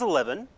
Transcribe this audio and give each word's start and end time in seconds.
Romans 0.00 0.12
11, 0.12 0.48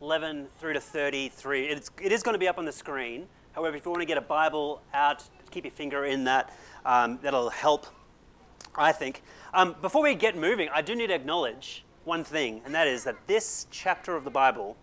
11 0.00 0.46
through 0.58 0.72
to 0.72 0.80
33. 0.80 1.66
It's, 1.66 1.90
it 2.02 2.12
is 2.12 2.22
going 2.22 2.34
to 2.34 2.38
be 2.38 2.48
up 2.48 2.56
on 2.56 2.64
the 2.64 2.72
screen. 2.72 3.26
However, 3.52 3.76
if 3.76 3.84
you 3.84 3.90
want 3.90 4.00
to 4.00 4.06
get 4.06 4.16
a 4.16 4.22
Bible 4.22 4.80
out, 4.94 5.22
keep 5.50 5.64
your 5.64 5.72
finger 5.72 6.06
in 6.06 6.24
that. 6.24 6.54
Um, 6.86 7.18
that'll 7.20 7.50
help, 7.50 7.86
I 8.74 8.92
think. 8.92 9.22
Um, 9.52 9.76
before 9.82 10.02
we 10.02 10.14
get 10.14 10.34
moving, 10.34 10.70
I 10.72 10.80
do 10.80 10.94
need 10.94 11.08
to 11.08 11.14
acknowledge 11.14 11.84
one 12.04 12.24
thing, 12.24 12.62
and 12.64 12.74
that 12.74 12.86
is 12.86 13.04
that 13.04 13.16
this 13.26 13.66
chapter 13.70 14.16
of 14.16 14.24
the 14.24 14.30
Bible 14.30 14.78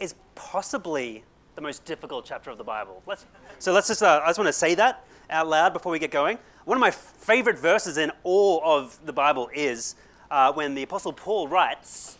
is 0.00 0.16
possibly 0.34 1.22
the 1.54 1.60
most 1.60 1.84
difficult 1.84 2.24
chapter 2.24 2.50
of 2.50 2.58
the 2.58 2.64
Bible. 2.64 3.00
Let's, 3.06 3.26
so 3.60 3.72
let's 3.72 3.86
just, 3.86 4.02
uh, 4.02 4.22
I 4.24 4.28
just 4.28 4.40
want 4.40 4.48
to 4.48 4.52
say 4.52 4.74
that 4.74 5.06
out 5.30 5.46
loud 5.46 5.72
before 5.72 5.92
we 5.92 6.00
get 6.00 6.10
going. 6.10 6.38
One 6.64 6.76
of 6.76 6.80
my 6.80 6.90
favorite 6.90 7.58
verses 7.60 7.96
in 7.96 8.10
all 8.24 8.60
of 8.64 8.98
the 9.06 9.12
Bible 9.12 9.50
is 9.54 9.94
uh, 10.32 10.52
when 10.52 10.74
the 10.74 10.82
Apostle 10.82 11.12
Paul 11.12 11.46
writes 11.46 12.18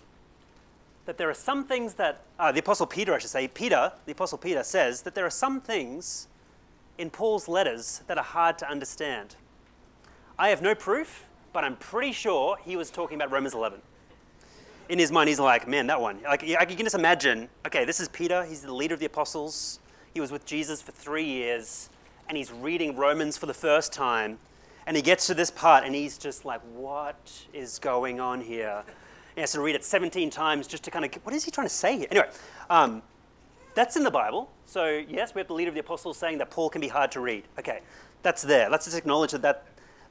that 1.06 1.18
there 1.18 1.30
are 1.30 1.34
some 1.34 1.64
things 1.64 1.94
that, 1.94 2.22
uh, 2.38 2.52
the 2.52 2.60
Apostle 2.60 2.86
Peter, 2.86 3.14
I 3.14 3.18
should 3.18 3.30
say, 3.30 3.48
Peter, 3.48 3.92
the 4.04 4.12
Apostle 4.12 4.38
Peter 4.38 4.62
says 4.62 5.02
that 5.02 5.14
there 5.14 5.24
are 5.24 5.30
some 5.30 5.60
things 5.60 6.28
in 6.98 7.10
Paul's 7.10 7.48
letters 7.48 8.02
that 8.06 8.18
are 8.18 8.24
hard 8.24 8.58
to 8.58 8.70
understand. 8.70 9.36
I 10.38 10.48
have 10.48 10.62
no 10.62 10.74
proof, 10.74 11.26
but 11.52 11.64
I'm 11.64 11.76
pretty 11.76 12.12
sure 12.12 12.58
he 12.64 12.76
was 12.76 12.90
talking 12.90 13.14
about 13.14 13.30
Romans 13.30 13.54
11. 13.54 13.80
In 14.88 14.98
his 14.98 15.10
mind, 15.10 15.28
he's 15.28 15.40
like, 15.40 15.66
man, 15.66 15.86
that 15.88 16.00
one. 16.00 16.20
Like, 16.22 16.42
you 16.42 16.56
can 16.56 16.78
just 16.78 16.94
imagine, 16.94 17.48
okay, 17.66 17.84
this 17.84 18.00
is 18.00 18.08
Peter, 18.08 18.44
he's 18.44 18.62
the 18.62 18.74
leader 18.74 18.94
of 18.94 19.00
the 19.00 19.06
apostles. 19.06 19.80
He 20.12 20.20
was 20.20 20.30
with 20.30 20.44
Jesus 20.44 20.82
for 20.82 20.92
three 20.92 21.24
years 21.24 21.88
and 22.28 22.36
he's 22.36 22.52
reading 22.52 22.96
Romans 22.96 23.36
for 23.36 23.46
the 23.46 23.54
first 23.54 23.92
time, 23.92 24.38
and 24.86 24.96
he 24.96 25.02
gets 25.02 25.26
to 25.26 25.34
this 25.34 25.50
part, 25.50 25.84
and 25.84 25.94
he's 25.94 26.18
just 26.18 26.44
like, 26.44 26.60
What 26.74 27.46
is 27.52 27.78
going 27.78 28.20
on 28.20 28.40
here? 28.40 28.82
He 29.36 29.40
has 29.42 29.52
to 29.52 29.60
read 29.60 29.76
it 29.76 29.84
17 29.84 30.30
times 30.30 30.66
just 30.66 30.82
to 30.84 30.90
kind 30.90 31.04
of, 31.04 31.12
get, 31.12 31.24
what 31.24 31.34
is 31.34 31.44
he 31.44 31.52
trying 31.52 31.68
to 31.68 31.72
say 31.72 31.98
here? 31.98 32.08
Anyway, 32.10 32.28
um, 32.68 33.02
that's 33.74 33.94
in 33.94 34.02
the 34.02 34.10
Bible. 34.10 34.50
So, 34.64 35.04
yes, 35.08 35.34
we 35.34 35.40
have 35.40 35.46
the 35.46 35.54
leader 35.54 35.68
of 35.68 35.74
the 35.74 35.80
apostles 35.80 36.18
saying 36.18 36.38
that 36.38 36.50
Paul 36.50 36.70
can 36.70 36.80
be 36.80 36.88
hard 36.88 37.12
to 37.12 37.20
read. 37.20 37.44
Okay, 37.58 37.80
that's 38.22 38.42
there. 38.42 38.68
Let's 38.68 38.86
just 38.86 38.96
acknowledge 38.96 39.32
that 39.32 39.42
that, 39.42 39.66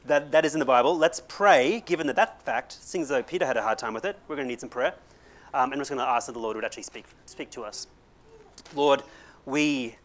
that, 0.05 0.31
that 0.31 0.45
is 0.45 0.53
in 0.53 0.59
the 0.59 0.65
Bible. 0.65 0.97
Let's 0.97 1.21
pray, 1.27 1.83
given 1.85 2.07
that 2.07 2.15
that 2.15 2.43
fact, 2.43 2.71
seems 2.73 3.09
though 3.09 3.23
Peter 3.23 3.45
had 3.45 3.57
a 3.57 3.61
hard 3.63 3.79
time 3.79 3.93
with 3.93 4.05
it, 4.05 4.17
we're 4.27 4.35
going 4.35 4.47
to 4.47 4.51
need 4.51 4.61
some 4.61 4.69
prayer. 4.69 4.93
Um, 5.53 5.71
and 5.71 5.79
we're 5.79 5.81
just 5.81 5.89
going 5.89 5.99
to 5.99 6.07
ask 6.07 6.27
that 6.27 6.33
the 6.33 6.39
Lord 6.39 6.55
would 6.55 6.63
actually 6.63 6.83
speak, 6.83 7.05
speak 7.25 7.49
to 7.51 7.63
us. 7.63 7.87
Lord, 8.75 9.01
we 9.45 9.95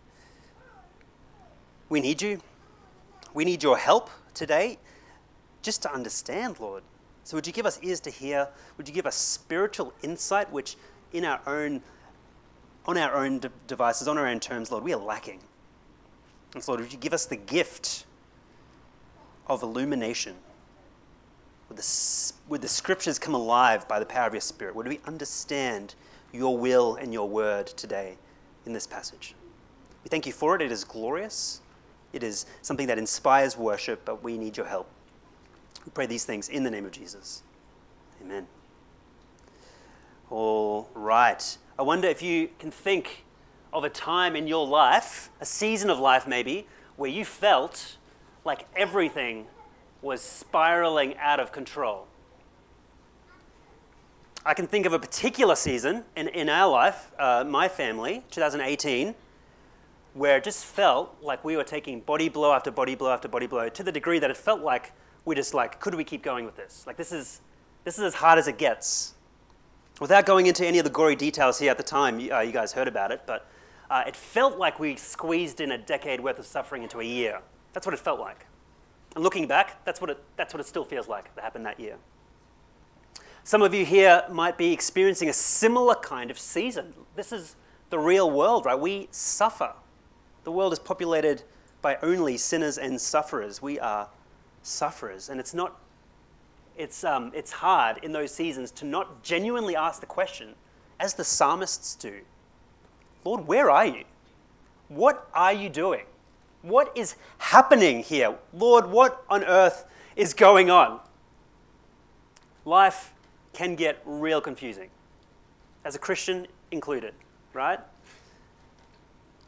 we 1.91 2.01
need 2.01 2.23
you. 2.23 2.41
We 3.35 3.45
need 3.45 3.63
your 3.63 3.77
help 3.77 4.11
today 4.33 4.79
just 5.61 5.83
to 5.83 5.93
understand, 5.93 6.61
Lord. 6.61 6.85
So, 7.25 7.37
would 7.37 7.47
you 7.47 7.53
give 7.53 7.67
us 7.67 7.79
ears 7.83 8.01
to 8.01 8.11
hear? 8.11 8.49
Would 8.77 8.89
you 8.89 8.95
give 8.95 9.07
us 9.07 9.15
spiritual 9.15 9.93
insight, 10.03 10.51
which 10.51 10.77
in 11.13 11.25
our 11.25 11.41
own, 11.47 11.83
on 12.87 12.97
our 12.97 13.15
own 13.15 13.39
de- 13.41 13.51
devices, 13.67 14.09
on 14.09 14.19
our 14.19 14.27
own 14.27 14.41
terms, 14.41 14.71
Lord, 14.71 14.85
we 14.85 14.93
are 14.93 15.01
lacking? 15.01 15.41
And 16.55 16.63
so, 16.63 16.73
Lord, 16.73 16.83
would 16.83 16.93
you 16.93 16.99
give 16.99 17.13
us 17.13 17.27
the 17.27 17.37
gift 17.37 18.07
of 19.47 19.63
illumination? 19.63 20.37
Would 21.69 21.79
the, 21.79 22.33
would 22.49 22.63
the 22.63 22.69
scriptures 22.69 23.19
come 23.19 23.35
alive 23.35 23.87
by 23.87 24.01
the 24.01 24.07
power 24.07 24.27
of 24.27 24.35
your 24.35 24.41
Spirit? 24.41 24.75
Would 24.75 24.89
we 24.89 25.01
understand 25.07 25.95
your 26.33 26.57
will 26.59 26.97
and 26.97 27.13
your 27.13 27.29
word 27.29 27.69
today 27.69 28.17
in 28.67 28.73
this 28.73 28.87
passage? 28.87 29.35
We 30.03 30.09
thank 30.09 30.27
you 30.27 30.33
for 30.33 30.57
it. 30.57 30.63
It 30.63 30.73
is 30.73 30.83
glorious. 30.83 31.61
It 32.13 32.25
is 32.25 32.47
something 32.63 32.89
that 32.89 32.99
inspires 32.99 33.57
worship, 33.57 34.05
but 34.05 34.23
we 34.23 34.37
need 34.37 34.57
your 34.57 34.67
help. 34.67 34.89
We 35.91 35.93
pray 35.93 36.07
these 36.07 36.25
things 36.25 36.49
in 36.49 36.63
the 36.63 36.71
name 36.71 36.87
of 36.87 36.93
Jesus. 36.93 37.43
Amen. 38.23 38.47
All 40.31 40.89
right. 40.95 41.59
I 41.77 41.83
wonder 41.83 42.07
if 42.07 42.23
you 42.23 42.51
can 42.61 42.71
think 42.71 43.25
of 43.73 43.83
a 43.83 43.91
time 43.91 44.37
in 44.37 44.47
your 44.47 44.65
life, 44.65 45.31
a 45.41 45.45
season 45.45 45.91
of 45.91 45.99
life 45.99 46.29
maybe, 46.29 46.69
where 46.95 47.11
you 47.11 47.25
felt 47.25 47.97
like 48.45 48.69
everything 48.77 49.47
was 50.01 50.21
spiraling 50.21 51.17
out 51.19 51.41
of 51.41 51.51
control. 51.51 52.07
I 54.47 54.55
can 54.55 54.69
think 54.69 54.87
of 54.87 54.93
a 54.93 54.99
particular 55.01 55.57
season 55.57 56.05
in, 56.15 56.29
in 56.29 56.49
our 56.49 56.71
life, 56.71 57.11
uh, 57.19 57.43
my 57.45 57.67
family, 57.67 58.23
2018 58.31 59.17
where 60.15 60.39
it 60.39 60.45
just 60.45 60.65
felt 60.65 61.17
like 61.23 61.45
we 61.45 61.57
were 61.57 61.65
taking 61.65 62.01
body 62.01 62.29
blow 62.29 62.53
after 62.53 62.71
body 62.71 62.95
blow 62.95 63.13
after 63.13 63.29
body 63.29 63.47
blow 63.47 63.69
to 63.69 63.83
the 63.83 63.93
degree 63.93 64.19
that 64.19 64.31
it 64.31 64.37
felt 64.37 64.61
like 64.61 64.93
we 65.25 65.35
just 65.35 65.55
like, 65.55 65.81
could 65.81 65.95
we 65.95 66.05
keep 66.05 66.23
going 66.23 66.45
with 66.45 66.57
this? 66.57 66.85
Like 66.87 66.97
this 66.97 67.13
is 67.13 67.41
this 67.85 67.99
is 67.99 68.05
as 68.05 68.15
hard 68.15 68.39
as 68.39 68.47
it 68.49 68.59
gets. 68.59 69.15
Without 70.01 70.27
going 70.27 70.47
into 70.47 70.67
any 70.67 70.79
of 70.79 70.85
the 70.85 70.91
gory 70.91 71.17
details 71.17 71.59
here 71.59 71.71
at 71.71 71.77
the 71.77 71.83
time, 71.83 72.17
uh, 72.31 72.41
you 72.41 72.53
guys 72.53 72.73
heard 72.73 72.89
about 72.89 73.11
it, 73.11 73.23
but 73.27 73.47
uh, 73.91 74.03
it 74.07 74.17
felt 74.17 74.57
like 74.59 74.79
we 74.79 74.97
squeezed 74.97 75.61
in 75.61 75.73
a 75.73 75.79
decade 75.79 76.21
worth 76.21 76.39
of 76.39 76.47
suffering 76.47 76.83
into 76.83 77.01
a 77.01 77.05
year. 77.05 77.41
That's 77.73 77.87
what 77.87 77.93
it 77.93 77.99
felt 77.99 78.21
like. 78.21 78.47
And 79.15 79.25
looking 79.25 79.47
back, 79.47 79.85
that's 79.85 80.01
what 80.01 80.11
it, 80.11 80.23
that's 80.37 80.55
what 80.55 80.61
it 80.61 80.67
still 80.67 80.85
feels 80.85 81.09
like 81.09 81.35
that 81.35 81.43
happened 81.43 81.67
that 81.67 81.81
year. 81.81 81.97
Some 83.43 83.63
of 83.63 83.75
you 83.75 83.85
here 83.85 84.25
might 84.31 84.57
be 84.57 84.73
experiencing 84.73 85.29
a 85.29 85.33
similar 85.33 85.95
kind 85.97 86.31
of 86.31 86.39
season. 86.39 86.95
This 87.17 87.33
is 87.33 87.57
the 87.89 87.99
real 87.99 88.31
world, 88.31 88.67
right? 88.67 88.79
We 88.79 89.09
suffer. 89.11 89.73
The 90.45 90.53
world 90.53 90.73
is 90.73 90.79
populated 90.79 91.43
by 91.83 91.97
only 92.03 92.37
sinners 92.37 92.79
and 92.79 93.01
sufferers. 93.01 93.61
We 93.61 93.81
are 93.81 94.09
sufferers. 94.63 95.29
And 95.29 95.41
it's 95.41 95.55
not, 95.55 95.81
it's, 96.77 97.05
um, 97.05 97.33
it's 97.35 97.53
hard 97.53 97.99
in 98.03 98.13
those 98.13 98.33
seasons 98.33 98.71
to 98.73 98.85
not 98.85 99.23
genuinely 99.23 99.77
ask 99.77 100.01
the 100.01 100.07
question, 100.07 100.55
as 100.99 101.15
the 101.15 101.25
psalmists 101.25 101.95
do 101.95 102.21
Lord, 103.25 103.47
where 103.47 103.71
are 103.71 103.87
you? 103.87 104.05
What 104.89 105.29
are 105.35 105.53
you 105.53 105.69
doing? 105.69 106.07
What 106.63 106.93
is 106.97 107.17
happening 107.39 108.03
here? 108.03 108.37
Lord, 108.53 108.87
what 108.87 109.25
on 109.29 109.45
earth 109.45 109.85
is 110.17 110.35
going 110.35 110.71
on? 110.71 111.01
Life 112.65 113.13
can 113.53 113.75
get 113.75 114.01
real 114.05 114.41
confusing, 114.41 114.91
as 115.85 115.95
a 115.95 115.99
Christian 115.99 116.47
included, 116.71 117.15
right? 117.53 117.79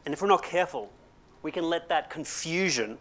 And 0.05 0.13
if 0.13 0.21
we're 0.21 0.27
not 0.27 0.43
careful, 0.43 0.91
we 1.41 1.51
can 1.51 1.63
let 1.63 1.89
that 1.89 2.09
confusion 2.09 2.97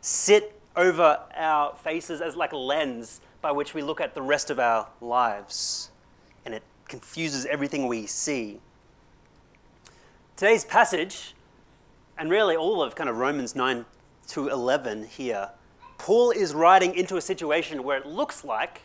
sit 0.00 0.59
over 0.76 1.18
our 1.34 1.74
faces 1.74 2.20
as 2.20 2.36
like 2.36 2.52
a 2.52 2.56
lens 2.56 3.20
by 3.40 3.52
which 3.52 3.74
we 3.74 3.82
look 3.82 4.00
at 4.00 4.14
the 4.14 4.22
rest 4.22 4.50
of 4.50 4.58
our 4.58 4.88
lives. 5.00 5.90
And 6.44 6.54
it 6.54 6.62
confuses 6.88 7.46
everything 7.46 7.86
we 7.86 8.06
see. 8.06 8.60
Today's 10.36 10.64
passage, 10.64 11.34
and 12.16 12.30
really 12.30 12.56
all 12.56 12.82
of 12.82 12.94
kind 12.94 13.10
of 13.10 13.16
Romans 13.16 13.54
9 13.54 13.84
to 14.28 14.48
11 14.48 15.04
here, 15.04 15.50
Paul 15.98 16.30
is 16.30 16.54
writing 16.54 16.94
into 16.94 17.16
a 17.16 17.20
situation 17.20 17.82
where 17.82 17.98
it 17.98 18.06
looks 18.06 18.44
like 18.44 18.82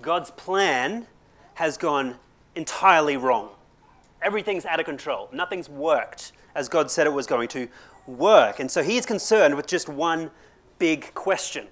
God's 0.00 0.30
plan 0.30 1.06
has 1.54 1.76
gone 1.76 2.16
entirely 2.54 3.16
wrong. 3.16 3.50
Everything's 4.22 4.64
out 4.64 4.80
of 4.80 4.86
control. 4.86 5.28
Nothing's 5.32 5.68
worked 5.68 6.32
as 6.54 6.68
God 6.68 6.90
said 6.90 7.06
it 7.06 7.12
was 7.12 7.26
going 7.26 7.48
to 7.48 7.68
work. 8.06 8.60
And 8.60 8.70
so 8.70 8.82
he 8.82 8.96
is 8.96 9.06
concerned 9.06 9.54
with 9.54 9.66
just 9.66 9.88
one 9.88 10.30
big 10.78 11.14
question. 11.14 11.66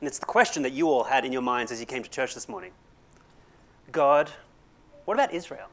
And 0.00 0.06
it's 0.06 0.18
the 0.18 0.26
question 0.26 0.62
that 0.62 0.72
you 0.72 0.88
all 0.88 1.04
had 1.04 1.24
in 1.24 1.32
your 1.32 1.42
minds 1.42 1.72
as 1.72 1.80
you 1.80 1.86
came 1.86 2.02
to 2.02 2.10
church 2.10 2.34
this 2.34 2.48
morning 2.48 2.72
God, 3.90 4.30
what 5.04 5.14
about 5.14 5.32
Israel? 5.32 5.68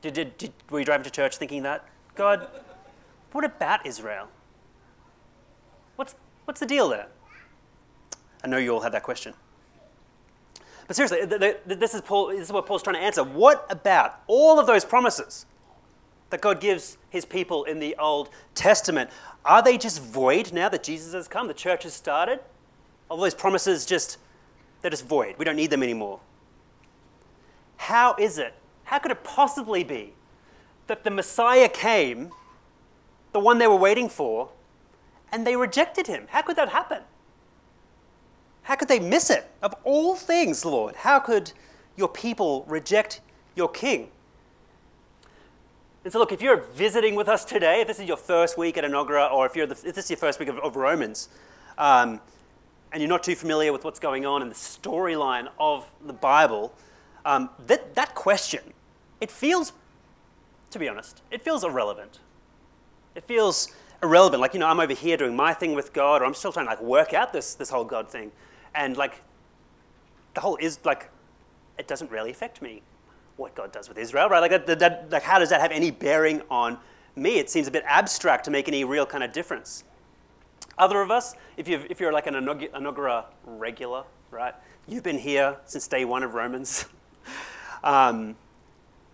Did, 0.00 0.14
did, 0.14 0.38
did, 0.38 0.52
were 0.70 0.80
you 0.80 0.84
driving 0.84 1.04
to 1.04 1.10
church 1.10 1.36
thinking 1.36 1.62
that? 1.62 1.86
God, 2.14 2.48
what 3.32 3.44
about 3.44 3.86
Israel? 3.86 4.28
What's, 5.96 6.14
what's 6.44 6.60
the 6.60 6.66
deal 6.66 6.88
there? 6.88 7.06
I 8.42 8.48
know 8.48 8.56
you 8.56 8.70
all 8.70 8.80
had 8.80 8.92
that 8.92 9.02
question. 9.02 9.34
But 10.86 10.96
seriously, 10.96 11.24
this 11.64 11.94
is, 11.94 12.00
Paul, 12.00 12.28
this 12.28 12.40
is 12.40 12.52
what 12.52 12.66
Paul's 12.66 12.82
trying 12.82 12.96
to 12.96 13.02
answer. 13.02 13.22
What 13.22 13.66
about 13.70 14.20
all 14.26 14.58
of 14.58 14.66
those 14.66 14.84
promises 14.84 15.46
that 16.30 16.40
God 16.40 16.60
gives 16.60 16.98
his 17.08 17.24
people 17.24 17.64
in 17.64 17.78
the 17.78 17.94
Old 17.98 18.30
Testament? 18.54 19.10
Are 19.44 19.62
they 19.62 19.76
just 19.76 20.00
void 20.02 20.52
now 20.52 20.68
that 20.68 20.82
Jesus 20.82 21.12
has 21.14 21.28
come? 21.28 21.48
The 21.48 21.54
church 21.54 21.82
has 21.82 21.94
started? 21.94 22.40
All 23.08 23.16
those 23.16 23.34
promises 23.34 23.84
just, 23.84 24.18
they're 24.80 24.90
just 24.90 25.06
void. 25.06 25.34
We 25.38 25.44
don't 25.44 25.56
need 25.56 25.70
them 25.70 25.82
anymore. 25.82 26.20
How 27.76 28.14
is 28.18 28.38
it? 28.38 28.54
How 28.84 28.98
could 28.98 29.10
it 29.10 29.24
possibly 29.24 29.82
be 29.82 30.14
that 30.86 31.02
the 31.04 31.10
Messiah 31.10 31.68
came, 31.68 32.30
the 33.32 33.40
one 33.40 33.58
they 33.58 33.66
were 33.66 33.76
waiting 33.76 34.08
for, 34.08 34.50
and 35.32 35.46
they 35.46 35.56
rejected 35.56 36.06
him? 36.06 36.26
How 36.30 36.42
could 36.42 36.56
that 36.56 36.68
happen? 36.68 37.02
How 38.62 38.76
could 38.76 38.88
they 38.88 39.00
miss 39.00 39.30
it? 39.30 39.50
Of 39.62 39.74
all 39.82 40.14
things, 40.14 40.64
Lord, 40.64 40.94
how 40.94 41.18
could 41.18 41.52
your 41.96 42.08
people 42.08 42.64
reject 42.68 43.20
your 43.56 43.68
king? 43.68 44.10
And 46.04 46.12
so, 46.12 46.18
look, 46.18 46.32
if 46.32 46.42
you're 46.42 46.56
visiting 46.56 47.14
with 47.14 47.28
us 47.28 47.44
today, 47.44 47.80
if 47.80 47.86
this 47.86 48.00
is 48.00 48.08
your 48.08 48.16
first 48.16 48.58
week 48.58 48.76
at 48.76 48.84
Inaugura, 48.84 49.30
or 49.32 49.46
if, 49.46 49.52
the, 49.52 49.62
if 49.62 49.94
this 49.94 50.06
is 50.06 50.10
your 50.10 50.16
first 50.16 50.40
week 50.40 50.48
of, 50.48 50.58
of 50.58 50.74
Romans, 50.74 51.28
um, 51.78 52.20
and 52.92 53.00
you're 53.00 53.08
not 53.08 53.22
too 53.22 53.36
familiar 53.36 53.72
with 53.72 53.84
what's 53.84 54.00
going 54.00 54.26
on 54.26 54.42
in 54.42 54.48
the 54.48 54.54
storyline 54.54 55.48
of 55.60 55.88
the 56.04 56.12
Bible, 56.12 56.74
um, 57.24 57.50
that, 57.66 57.94
that 57.94 58.16
question, 58.16 58.62
it 59.20 59.30
feels, 59.30 59.72
to 60.70 60.78
be 60.80 60.88
honest, 60.88 61.22
it 61.30 61.40
feels 61.40 61.62
irrelevant. 61.62 62.18
It 63.14 63.22
feels 63.22 63.68
irrelevant. 64.02 64.40
Like, 64.40 64.54
you 64.54 64.60
know, 64.60 64.66
I'm 64.66 64.80
over 64.80 64.94
here 64.94 65.16
doing 65.16 65.36
my 65.36 65.54
thing 65.54 65.74
with 65.74 65.92
God, 65.92 66.20
or 66.20 66.24
I'm 66.24 66.34
still 66.34 66.52
trying 66.52 66.66
to 66.66 66.70
like 66.70 66.82
work 66.82 67.14
out 67.14 67.32
this, 67.32 67.54
this 67.54 67.70
whole 67.70 67.84
God 67.84 68.10
thing. 68.10 68.32
And 68.74 68.96
like, 68.96 69.22
the 70.34 70.40
whole 70.40 70.56
is 70.56 70.80
like, 70.84 71.10
it 71.78 71.86
doesn't 71.86 72.10
really 72.10 72.32
affect 72.32 72.60
me 72.60 72.82
what 73.36 73.54
God 73.54 73.72
does 73.72 73.88
with 73.88 73.98
Israel, 73.98 74.28
right? 74.28 74.40
Like, 74.40 74.66
that, 74.66 74.78
that, 74.78 75.10
like, 75.10 75.22
how 75.22 75.38
does 75.38 75.50
that 75.50 75.60
have 75.60 75.72
any 75.72 75.90
bearing 75.90 76.42
on 76.50 76.78
me? 77.16 77.38
It 77.38 77.50
seems 77.50 77.66
a 77.66 77.70
bit 77.70 77.84
abstract 77.86 78.44
to 78.44 78.50
make 78.50 78.68
any 78.68 78.84
real 78.84 79.06
kind 79.06 79.24
of 79.24 79.32
difference. 79.32 79.84
Other 80.78 81.02
of 81.02 81.10
us, 81.10 81.34
if, 81.56 81.68
you 81.68 81.84
if 81.90 82.00
you're 82.00 82.12
like 82.12 82.26
an 82.26 82.34
inaugura 82.34 83.24
regular, 83.44 84.04
right? 84.30 84.54
You've 84.86 85.02
been 85.02 85.18
here 85.18 85.56
since 85.66 85.86
day 85.86 86.04
one 86.04 86.22
of 86.22 86.34
Romans. 86.34 86.86
um, 87.84 88.36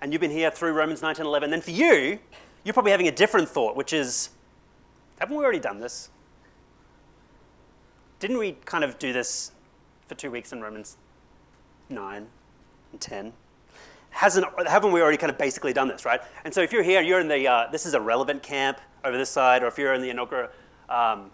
and 0.01 0.13
you've 0.13 0.21
been 0.21 0.31
here 0.31 0.51
through 0.51 0.73
Romans 0.73 1.01
19:11. 1.01 1.51
Then 1.51 1.61
for 1.61 1.73
you, 1.73 2.19
you're 2.65 2.73
probably 2.73 2.93
having 2.93 3.09
a 3.09 3.13
different 3.13 3.49
thought, 3.49 3.77
which 3.77 3.93
is, 3.93 4.31
haven't 5.19 5.37
we 5.37 5.43
already 5.43 5.59
done 5.59 5.81
this? 5.81 6.11
Didn't 8.21 8.39
we 8.39 8.53
kind 8.65 8.85
of 8.85 8.99
do 8.99 9.13
this 9.13 9.53
for 10.07 10.15
two 10.15 10.31
weeks 10.31 10.53
in 10.53 10.61
Romans 10.61 10.97
9 11.89 12.27
and 12.93 13.01
10? 13.01 13.33
Hasn't, 14.19 14.47
haven't 14.67 14.91
we 14.91 15.01
already 15.01 15.17
kind 15.17 15.31
of 15.31 15.39
basically 15.39 15.73
done 15.73 15.87
this, 15.87 16.05
right? 16.05 16.21
And 16.45 16.53
so 16.53 16.61
if 16.61 16.73
you're 16.73 16.83
here, 16.83 17.01
you're 17.01 17.21
in 17.21 17.29
the, 17.29 17.47
uh, 17.47 17.71
this 17.71 17.87
is 17.87 17.95
a 17.95 18.01
relevant 18.01 18.43
camp 18.43 18.81
over 19.05 19.17
this 19.17 19.31
side, 19.31 19.63
or 19.63 19.69
if 19.69 19.79
you're 19.79 19.95
in 19.95 20.03
the 20.03 20.11
inaugura, 20.11 20.49
um, 20.89 21.31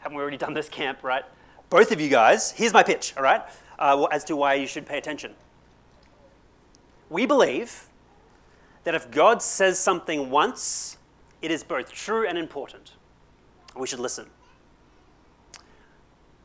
haven't 0.00 0.16
we 0.16 0.20
already 0.20 0.36
done 0.36 0.52
this 0.52 0.68
camp, 0.68 1.04
right? 1.04 1.22
Both 1.70 1.92
of 1.92 2.00
you 2.00 2.08
guys, 2.08 2.50
here's 2.50 2.72
my 2.72 2.82
pitch, 2.82 3.14
all 3.16 3.22
right, 3.22 3.42
uh, 3.78 4.02
as 4.10 4.24
to 4.24 4.34
why 4.34 4.54
you 4.54 4.66
should 4.66 4.84
pay 4.84 4.98
attention. 4.98 5.36
We 7.08 7.24
believe 7.24 7.88
that 8.82 8.96
if 8.96 9.12
God 9.12 9.40
says 9.40 9.78
something 9.78 10.28
once, 10.28 10.96
it 11.40 11.52
is 11.52 11.62
both 11.62 11.92
true 11.92 12.26
and 12.26 12.36
important. 12.36 12.94
We 13.76 13.86
should 13.86 14.00
listen. 14.00 14.26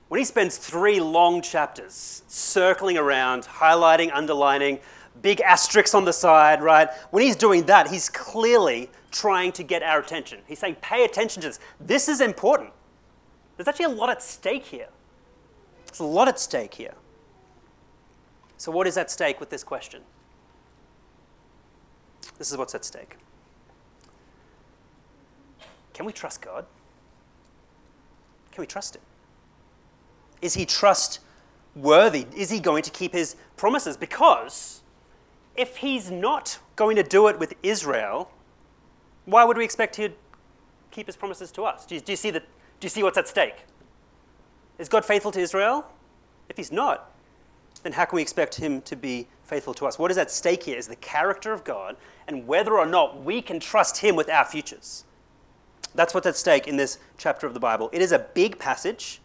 When 0.07 0.19
he 0.19 0.25
spends 0.25 0.57
three 0.57 0.99
long 0.99 1.41
chapters 1.41 2.21
circling 2.27 2.99
around, 2.99 3.45
highlighting, 3.45 4.11
underlining, 4.13 4.77
big 5.21 5.41
asterisks 5.41 5.93
on 5.93 6.05
the 6.05 6.13
side, 6.13 6.61
right? 6.61 6.89
When 7.11 7.23
he's 7.23 7.35
doing 7.35 7.65
that, 7.65 7.89
he's 7.89 8.09
clearly 8.09 8.89
trying 9.11 9.51
to 9.53 9.63
get 9.63 9.83
our 9.83 9.99
attention. 9.99 10.39
He's 10.47 10.59
saying, 10.59 10.77
pay 10.81 11.05
attention 11.05 11.41
to 11.41 11.49
this. 11.49 11.59
This 11.79 12.09
is 12.09 12.19
important. 12.21 12.71
There's 13.57 13.67
actually 13.67 13.85
a 13.85 13.89
lot 13.89 14.09
at 14.09 14.21
stake 14.21 14.65
here. 14.65 14.89
There's 15.87 15.99
a 15.99 16.05
lot 16.05 16.27
at 16.27 16.39
stake 16.39 16.73
here. 16.73 16.95
So, 18.57 18.71
what 18.71 18.87
is 18.87 18.97
at 18.97 19.11
stake 19.11 19.39
with 19.39 19.49
this 19.49 19.63
question? 19.63 20.01
This 22.37 22.51
is 22.51 22.57
what's 22.57 22.73
at 22.73 22.85
stake. 22.85 23.17
Can 25.93 26.05
we 26.05 26.13
trust 26.13 26.41
God? 26.41 26.65
Can 28.51 28.61
we 28.61 28.67
trust 28.67 28.95
Him? 28.95 29.01
Is 30.41 30.53
He 30.53 30.65
trustworthy? 30.65 32.25
Is 32.35 32.49
He 32.49 32.59
going 32.59 32.83
to 32.83 32.91
keep 32.91 33.13
His 33.13 33.35
promises? 33.57 33.97
Because 33.97 34.82
if 35.55 35.77
He's 35.77 36.09
not 36.11 36.59
going 36.75 36.95
to 36.95 37.03
do 37.03 37.27
it 37.27 37.39
with 37.39 37.53
Israel, 37.63 38.29
why 39.25 39.43
would 39.43 39.57
we 39.57 39.63
expect 39.63 39.95
He'd 39.95 40.13
keep 40.91 41.07
His 41.07 41.15
promises 41.15 41.51
to 41.51 41.63
us? 41.63 41.85
Do 41.85 41.95
you, 41.95 42.01
do 42.01 42.11
you 42.11 42.17
see, 42.17 42.31
the, 42.31 42.39
do 42.39 42.45
you 42.85 42.89
see 42.89 43.03
what's 43.03 43.17
at 43.17 43.27
stake? 43.27 43.65
Is 44.79 44.89
God 44.89 45.05
faithful 45.05 45.31
to 45.31 45.39
Israel? 45.39 45.85
If 46.49 46.57
He's 46.57 46.71
not, 46.71 47.11
then 47.83 47.93
how 47.93 48.05
can 48.05 48.15
we 48.15 48.21
expect 48.21 48.55
Him 48.55 48.81
to 48.81 48.95
be 48.95 49.27
faithful 49.43 49.73
to 49.75 49.85
us? 49.85 49.99
What 49.99 50.11
is 50.11 50.17
at 50.17 50.31
stake 50.31 50.63
here 50.63 50.77
is 50.77 50.87
the 50.87 50.95
character 50.95 51.53
of 51.53 51.63
God 51.63 51.97
and 52.27 52.47
whether 52.47 52.77
or 52.77 52.85
not 52.85 53.23
we 53.23 53.41
can 53.41 53.59
trust 53.59 53.97
Him 53.97 54.15
with 54.15 54.29
our 54.29 54.45
futures. 54.45 55.03
That's 55.95 56.13
what's 56.13 56.25
at 56.25 56.35
stake 56.35 56.67
in 56.67 56.75
this 56.77 56.97
chapter 57.17 57.45
of 57.45 57.53
the 57.53 57.59
Bible. 57.59 57.89
It 57.93 58.01
is 58.01 58.11
a 58.11 58.19
big 58.19 58.57
passage, 58.57 59.21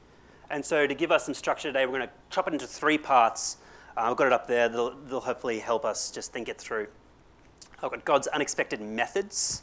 and 0.51 0.65
so 0.65 0.87
to 0.87 0.95
give 0.95 1.11
us 1.11 1.25
some 1.25 1.35
structure 1.35 1.69
today, 1.69 1.87
we're 1.87 1.99
going 1.99 2.09
to 2.09 2.15
chop 2.31 2.47
it 2.49 2.53
into 2.53 2.67
three 2.67 2.99
parts. 2.99 3.57
Uh, 3.99 4.11
I've 4.11 4.17
got 4.17 4.29
it 4.29 4.33
up 4.33 4.47
there, 4.47 4.69
they'll, 4.69 4.95
they'll 5.09 5.21
hopefully 5.21 5.59
help 5.59 5.85
us 5.85 6.11
just 6.11 6.33
think 6.33 6.49
it 6.49 6.59
through. 6.59 6.87
I've 7.83 7.91
got 7.91 8.05
God's 8.05 8.29
unexpected 8.29 8.81
methods, 8.81 9.63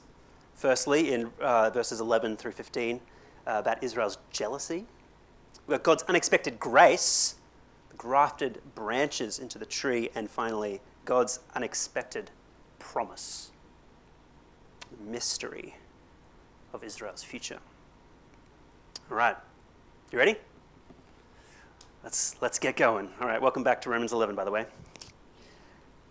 firstly, 0.53 1.13
in 1.13 1.31
uh, 1.39 1.69
verses 1.69 2.01
11 2.01 2.37
through 2.37 2.51
15, 2.51 2.99
uh, 3.47 3.51
about 3.57 3.81
Israel's 3.81 4.17
jealousy. 4.31 4.85
We've 5.67 5.77
got 5.77 5.83
God's 5.83 6.03
unexpected 6.03 6.59
grace, 6.59 7.35
grafted 7.97 8.61
branches 8.75 9.39
into 9.39 9.57
the 9.57 9.65
tree, 9.65 10.09
and 10.15 10.29
finally, 10.29 10.81
God's 11.05 11.39
unexpected 11.55 12.31
promise, 12.77 13.51
the 14.91 15.11
mystery 15.11 15.75
of 16.73 16.83
Israel's 16.83 17.23
future. 17.23 17.59
All 19.09 19.17
right, 19.17 19.37
you 20.11 20.19
ready? 20.19 20.35
Let's, 22.06 22.36
let's 22.40 22.60
get 22.60 22.75
going. 22.75 23.10
All 23.19 23.28
right, 23.28 23.42
welcome 23.42 23.63
back 23.63 23.81
to 23.81 23.90
Romans 23.90 24.13
11, 24.13 24.36
by 24.36 24.44
the 24.44 24.52
way. 24.52 24.68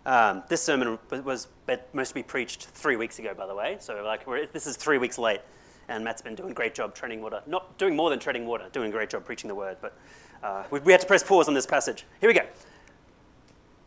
Um, 0.05 0.43
this 0.49 0.61
sermon 0.61 0.99
was 1.23 1.47
most 1.93 2.09
to 2.09 2.15
be 2.15 2.21
preached 2.21 2.65
three 2.65 2.97
weeks 2.97 3.17
ago, 3.17 3.33
by 3.33 3.47
the 3.47 3.55
way. 3.55 3.77
So, 3.79 4.03
like, 4.03 4.25
this 4.51 4.67
is 4.67 4.75
three 4.75 4.97
weeks 4.97 5.17
late, 5.17 5.39
and 5.87 6.03
Matt's 6.03 6.21
been 6.21 6.35
doing 6.35 6.51
a 6.51 6.53
great 6.53 6.75
job 6.75 6.95
treading 6.95 7.21
water. 7.21 7.41
Not 7.47 7.77
doing 7.77 7.95
more 7.95 8.09
than 8.09 8.19
treading 8.19 8.45
water, 8.45 8.65
doing 8.73 8.89
a 8.89 8.91
great 8.91 9.09
job 9.09 9.23
preaching 9.23 9.47
the 9.47 9.55
word. 9.55 9.77
But 9.79 9.97
uh, 10.43 10.63
we, 10.69 10.81
we 10.81 10.91
had 10.91 10.99
to 10.99 11.07
press 11.07 11.23
pause 11.23 11.47
on 11.47 11.53
this 11.53 11.65
passage. 11.65 12.03
Here 12.19 12.29
we 12.29 12.33
go. 12.33 12.45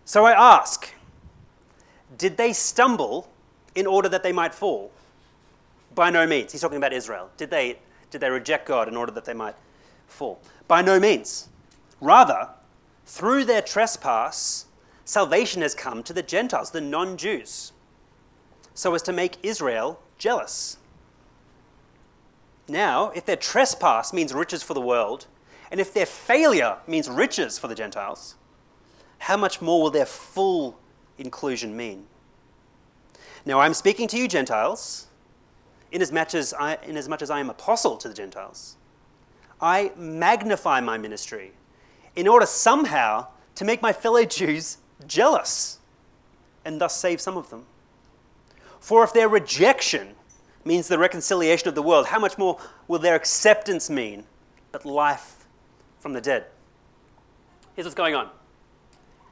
So 0.07 0.25
I 0.25 0.33
ask, 0.33 0.91
did 2.17 2.39
they 2.39 2.55
stumble 2.55 3.29
in 3.75 3.87
order 3.87 4.09
that 4.09 4.23
they 4.23 4.33
might 4.33 4.55
fall? 4.55 4.93
By 5.95 6.09
no 6.09 6.27
means. 6.27 6.53
He's 6.53 6.63
talking 6.63 6.79
about 6.79 6.95
Israel. 6.95 7.29
Did 7.37 7.51
they, 7.51 7.81
did 8.11 8.23
they 8.23 8.31
reject 8.31 8.67
God 8.67 8.89
in 8.89 8.97
order 8.97 9.13
that 9.13 9.27
they 9.27 9.35
might 9.35 9.57
fall? 10.07 10.41
By 10.69 10.81
no 10.81 10.99
means. 10.99 11.51
Rather, 12.00 12.50
through 13.05 13.45
their 13.45 13.62
trespass, 13.62 14.67
salvation 15.05 15.62
has 15.62 15.75
come 15.75 16.03
to 16.03 16.12
the 16.12 16.23
Gentiles, 16.23 16.71
the 16.71 16.81
non 16.81 17.17
Jews, 17.17 17.73
so 18.75 18.95
as 18.95 19.03
to 19.03 19.12
make 19.12 19.37
Israel 19.43 20.00
jealous. 20.19 20.77
Now, 22.69 23.11
if 23.15 23.25
their 23.25 23.37
trespass 23.37 24.12
means 24.12 24.35
riches 24.35 24.62
for 24.62 24.75
the 24.75 24.81
world, 24.81 25.27
and 25.71 25.81
if 25.81 25.93
their 25.93 26.06
failure 26.06 26.77
means 26.87 27.09
riches 27.09 27.59
for 27.59 27.67
the 27.67 27.75
Gentiles, 27.75 28.37
how 29.21 29.37
much 29.37 29.61
more 29.61 29.83
will 29.83 29.91
their 29.91 30.06
full 30.06 30.79
inclusion 31.17 31.77
mean? 31.77 32.06
Now, 33.45 33.61
I'm 33.61 33.75
speaking 33.75 34.07
to 34.09 34.19
you, 34.19 34.28
Gentiles, 34.28 35.07
inasmuch 35.90 36.35
as 36.35 36.52
I, 36.55 36.78
inasmuch 36.87 37.23
as 37.23 37.31
I 37.31 37.40
am 37.40 37.49
apostle 37.49 37.97
to 37.97 38.09
the 38.09 38.14
Gentiles. 38.14 38.76
I 39.61 39.93
magnify 39.97 40.81
my 40.81 40.99
ministry 40.99 41.52
in 42.19 42.27
order 42.27 42.47
somehow 42.47 43.29
to 43.55 43.65
make 43.65 43.81
my 43.81 43.93
fellow 43.93 44.25
Jews 44.25 44.79
jealous 45.07 45.79
and 46.65 46.81
thus 46.81 46.97
save 46.97 47.21
some 47.21 47.37
of 47.37 47.49
them. 47.51 47.65
For 48.81 49.05
if 49.05 49.13
their 49.13 49.29
rejection 49.29 50.17
means 50.65 50.89
the 50.89 50.99
reconciliation 50.99 51.69
of 51.69 51.77
the 51.77 51.83
world, 51.83 52.07
how 52.07 52.19
much 52.19 52.37
more 52.37 52.59
will 52.89 52.99
their 52.99 53.15
acceptance 53.15 53.89
mean 53.89 54.25
but 54.73 54.85
life 54.85 55.47
from 56.01 56.13
the 56.13 56.21
dead? 56.21 56.47
Here's 57.77 57.87
what's 57.87 57.95
going 57.95 58.17
on 58.17 58.31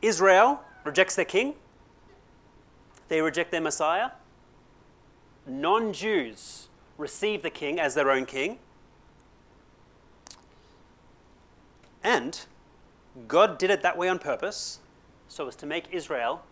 Israel 0.00 0.60
rejects 0.84 1.16
their 1.16 1.24
king, 1.24 1.54
they 3.08 3.20
reject 3.20 3.50
their 3.50 3.60
Messiah. 3.60 4.10
Non 5.44 5.92
Jews 5.92 6.68
receive 6.96 7.42
the 7.42 7.50
king 7.50 7.80
as 7.80 7.96
their 7.96 8.12
own 8.12 8.26
king. 8.26 8.60
And 12.04 12.46
God 13.28 13.58
did 13.58 13.70
it 13.70 13.82
that 13.82 13.96
way 13.96 14.08
on 14.08 14.18
purpose 14.18 14.80
so 15.28 15.48
as 15.48 15.56
to 15.56 15.66
make 15.66 15.86
Israel 15.92 16.42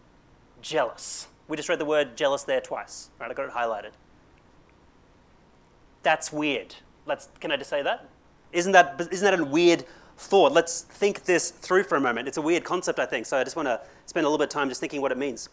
jealous. 0.62 1.28
We 1.49 1.56
just 1.56 1.68
read 1.68 1.78
the 1.78 1.85
word 1.85 2.16
jealous 2.16 2.42
there 2.42 2.61
twice, 2.61 3.11
right? 3.21 3.30
I 3.30 3.35
got 3.35 3.47
it 3.47 3.52
highlighted. 3.52 3.92
That's 6.02 6.33
weird. 6.33 6.75
Let's, 7.06 7.28
can 7.40 7.50
I 7.50 7.56
just 7.56 7.71
say 7.71 7.83
that? 7.83 8.09
Isn't 8.52 8.73
that, 8.73 9.09
isn't 9.11 9.25
that 9.25 9.38
a 9.38 9.44
weird 9.44 9.85
thought? 10.16 10.52
Let's 10.52 10.83
think 10.83 11.25
this 11.25 11.50
through 11.50 11.85
for 11.85 11.97
a 11.97 12.00
moment. 12.00 12.28
It's 12.28 12.37
a 12.38 12.42
weird 12.42 12.64
concept, 12.64 12.99
I 12.99 13.06
think, 13.06 13.26
so 13.26 13.37
I 13.37 13.44
just 13.44 13.56
want 13.56 13.66
to 13.66 13.80
spend 14.06 14.25
a 14.25 14.28
little 14.28 14.38
bit 14.38 14.44
of 14.44 14.50
time 14.50 14.68
just 14.68 14.80
thinking 14.80 15.00
what 15.00 15.12
it 15.12 15.18
means 15.18 15.49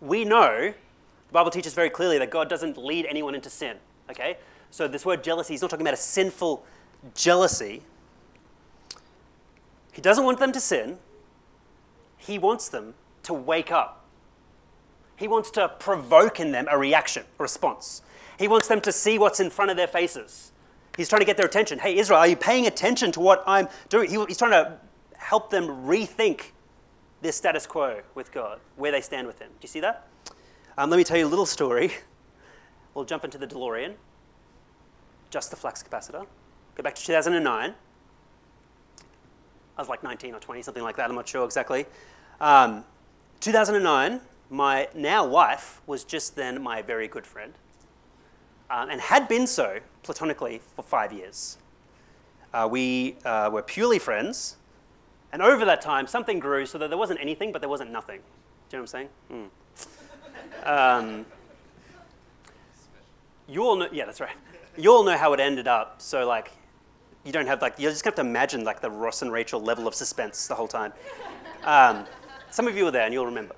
we 0.00 0.24
know, 0.24 0.72
the 1.28 1.32
Bible 1.32 1.50
teaches 1.50 1.74
very 1.74 1.90
clearly 1.90 2.18
that 2.18 2.30
God 2.30 2.48
doesn't 2.48 2.76
lead 2.76 3.06
anyone 3.06 3.34
into 3.34 3.50
sin. 3.50 3.76
Okay? 4.10 4.36
So 4.70 4.88
this 4.88 5.04
word 5.04 5.24
jealousy, 5.24 5.54
he's 5.54 5.62
not 5.62 5.70
talking 5.70 5.86
about 5.86 5.94
a 5.94 5.98
sinful 5.98 6.64
jealousy. 7.14 7.82
He 9.96 10.02
doesn't 10.02 10.26
want 10.26 10.38
them 10.38 10.52
to 10.52 10.60
sin. 10.60 10.98
He 12.18 12.38
wants 12.38 12.68
them 12.68 12.92
to 13.22 13.32
wake 13.32 13.72
up. 13.72 14.04
He 15.16 15.26
wants 15.26 15.50
to 15.52 15.70
provoke 15.70 16.38
in 16.38 16.52
them 16.52 16.68
a 16.70 16.76
reaction, 16.76 17.24
a 17.38 17.42
response. 17.42 18.02
He 18.38 18.46
wants 18.46 18.68
them 18.68 18.82
to 18.82 18.92
see 18.92 19.18
what's 19.18 19.40
in 19.40 19.48
front 19.48 19.70
of 19.70 19.78
their 19.78 19.86
faces. 19.86 20.52
He's 20.98 21.08
trying 21.08 21.20
to 21.20 21.24
get 21.24 21.38
their 21.38 21.46
attention. 21.46 21.78
Hey, 21.78 21.96
Israel, 21.96 22.20
are 22.20 22.28
you 22.28 22.36
paying 22.36 22.66
attention 22.66 23.10
to 23.12 23.20
what 23.20 23.42
I'm 23.46 23.68
doing? 23.88 24.10
he's 24.10 24.36
trying 24.36 24.50
to 24.50 24.76
help 25.16 25.48
them 25.48 25.66
rethink 25.66 26.50
their 27.22 27.32
status 27.32 27.64
quo 27.64 28.02
with 28.14 28.30
God, 28.32 28.60
where 28.76 28.92
they 28.92 29.00
stand 29.00 29.26
with 29.26 29.38
Him. 29.38 29.48
Do 29.48 29.62
you 29.62 29.68
see 29.68 29.80
that? 29.80 30.08
Um, 30.76 30.90
let 30.90 30.98
me 30.98 31.04
tell 31.04 31.16
you 31.16 31.26
a 31.26 31.28
little 31.28 31.46
story. 31.46 31.90
We'll 32.92 33.06
jump 33.06 33.24
into 33.24 33.38
the 33.38 33.46
DeLorean, 33.46 33.94
just 35.30 35.50
the 35.50 35.56
flux 35.56 35.82
capacitor. 35.82 36.26
Go 36.74 36.82
back 36.82 36.94
to 36.96 37.02
2009. 37.02 37.74
I 39.76 39.80
was 39.80 39.88
like 39.88 40.02
19 40.02 40.34
or 40.34 40.40
20, 40.40 40.62
something 40.62 40.82
like 40.82 40.96
that, 40.96 41.10
I'm 41.10 41.16
not 41.16 41.28
sure 41.28 41.44
exactly. 41.44 41.86
Um, 42.40 42.84
2009, 43.40 44.20
my 44.48 44.88
now 44.94 45.26
wife 45.26 45.80
was 45.86 46.04
just 46.04 46.36
then 46.36 46.62
my 46.62 46.82
very 46.82 47.08
good 47.08 47.26
friend 47.26 47.52
um, 48.70 48.90
and 48.90 49.00
had 49.00 49.28
been 49.28 49.46
so 49.46 49.80
platonically 50.02 50.60
for 50.74 50.82
five 50.82 51.12
years. 51.12 51.58
Uh, 52.52 52.68
we 52.70 53.16
uh, 53.24 53.50
were 53.52 53.62
purely 53.62 53.98
friends, 53.98 54.56
and 55.32 55.42
over 55.42 55.64
that 55.64 55.80
time, 55.80 56.06
something 56.06 56.38
grew 56.38 56.64
so 56.64 56.78
that 56.78 56.88
there 56.88 56.98
wasn't 56.98 57.20
anything, 57.20 57.52
but 57.52 57.60
there 57.60 57.68
wasn't 57.68 57.90
nothing. 57.90 58.20
Do 58.68 58.76
you 58.76 58.78
know 58.78 58.82
what 58.82 58.94
I'm 58.94 59.08
saying? 59.30 59.50
Mm. 60.64 60.96
Um, 60.98 61.26
you 63.48 63.62
all 63.62 63.76
know, 63.76 63.88
yeah, 63.92 64.06
that's 64.06 64.20
right. 64.20 64.36
You 64.76 64.92
all 64.92 65.04
know 65.04 65.16
how 65.16 65.32
it 65.32 65.40
ended 65.40 65.68
up. 65.68 66.00
So 66.02 66.26
like, 66.26 66.50
you 67.26 67.32
don't 67.32 67.46
have 67.46 67.60
like, 67.60 67.78
you 67.78 67.90
just 67.90 68.04
have 68.04 68.14
to 68.14 68.20
imagine 68.20 68.64
like 68.64 68.80
the 68.80 68.90
Ross 68.90 69.22
and 69.22 69.32
Rachel 69.32 69.60
level 69.60 69.88
of 69.88 69.94
suspense 69.94 70.46
the 70.46 70.54
whole 70.54 70.68
time. 70.68 70.92
Um, 71.64 72.06
some 72.50 72.68
of 72.68 72.76
you 72.76 72.84
were 72.84 72.92
there 72.92 73.04
and 73.04 73.12
you'll 73.12 73.26
remember. 73.26 73.56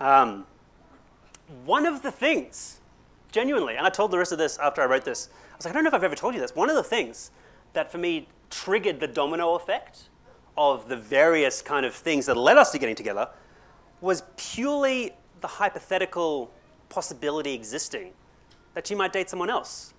Um, 0.00 0.44
one 1.64 1.86
of 1.86 2.02
the 2.02 2.10
things, 2.10 2.80
genuinely, 3.30 3.76
and 3.76 3.86
I 3.86 3.90
told 3.90 4.10
the 4.10 4.18
rest 4.18 4.32
of 4.32 4.38
this 4.38 4.58
after 4.58 4.82
I 4.82 4.86
wrote 4.86 5.04
this, 5.04 5.30
I 5.52 5.56
was 5.56 5.64
like, 5.64 5.72
I 5.72 5.74
don't 5.74 5.84
know 5.84 5.88
if 5.88 5.94
I've 5.94 6.04
ever 6.04 6.16
told 6.16 6.34
you 6.34 6.40
this. 6.40 6.54
One 6.54 6.68
of 6.68 6.76
the 6.76 6.82
things 6.82 7.30
that 7.72 7.90
for 7.90 7.98
me 7.98 8.28
triggered 8.50 9.00
the 9.00 9.06
domino 9.06 9.54
effect 9.54 10.08
of 10.56 10.88
the 10.88 10.96
various 10.96 11.62
kind 11.62 11.86
of 11.86 11.94
things 11.94 12.26
that 12.26 12.36
led 12.36 12.58
us 12.58 12.72
to 12.72 12.78
getting 12.78 12.96
together 12.96 13.28
was 14.00 14.24
purely 14.36 15.12
the 15.40 15.46
hypothetical 15.46 16.50
possibility 16.88 17.54
existing 17.54 18.12
that 18.74 18.90
you 18.90 18.96
might 18.96 19.12
date 19.12 19.30
someone 19.30 19.50
else. 19.50 19.94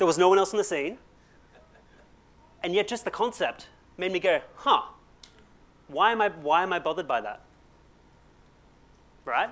There 0.00 0.06
was 0.06 0.16
no 0.16 0.30
one 0.30 0.38
else 0.38 0.52
in 0.52 0.56
the 0.56 0.64
scene, 0.64 0.96
and 2.62 2.74
yet 2.74 2.88
just 2.88 3.04
the 3.04 3.10
concept 3.10 3.68
made 3.98 4.10
me 4.10 4.18
go, 4.18 4.40
huh, 4.54 4.80
why 5.88 6.10
am 6.10 6.22
I, 6.22 6.30
why 6.30 6.62
am 6.62 6.72
I 6.72 6.78
bothered 6.78 7.06
by 7.06 7.20
that? 7.20 7.42
Right? 9.26 9.50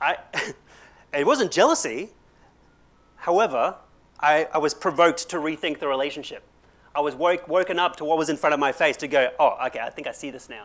I, 0.00 0.16
it 1.12 1.26
wasn't 1.26 1.52
jealousy. 1.52 2.12
However, 3.16 3.76
I, 4.18 4.48
I 4.54 4.56
was 4.56 4.72
provoked 4.72 5.28
to 5.28 5.36
rethink 5.36 5.80
the 5.80 5.86
relationship. 5.86 6.44
I 6.94 7.02
was 7.02 7.14
woke, 7.14 7.46
woken 7.46 7.78
up 7.78 7.96
to 7.96 8.06
what 8.06 8.16
was 8.16 8.30
in 8.30 8.38
front 8.38 8.54
of 8.54 8.58
my 8.58 8.72
face 8.72 8.96
to 8.96 9.06
go, 9.06 9.32
oh, 9.38 9.58
okay, 9.66 9.80
I 9.80 9.90
think 9.90 10.06
I 10.06 10.12
see 10.12 10.30
this 10.30 10.48
now. 10.48 10.64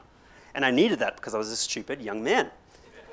And 0.56 0.64
I 0.64 0.72
needed 0.72 1.00
that 1.00 1.18
because 1.18 1.36
I 1.36 1.38
was 1.38 1.52
a 1.52 1.58
stupid 1.58 2.02
young 2.02 2.24
man. 2.24 2.52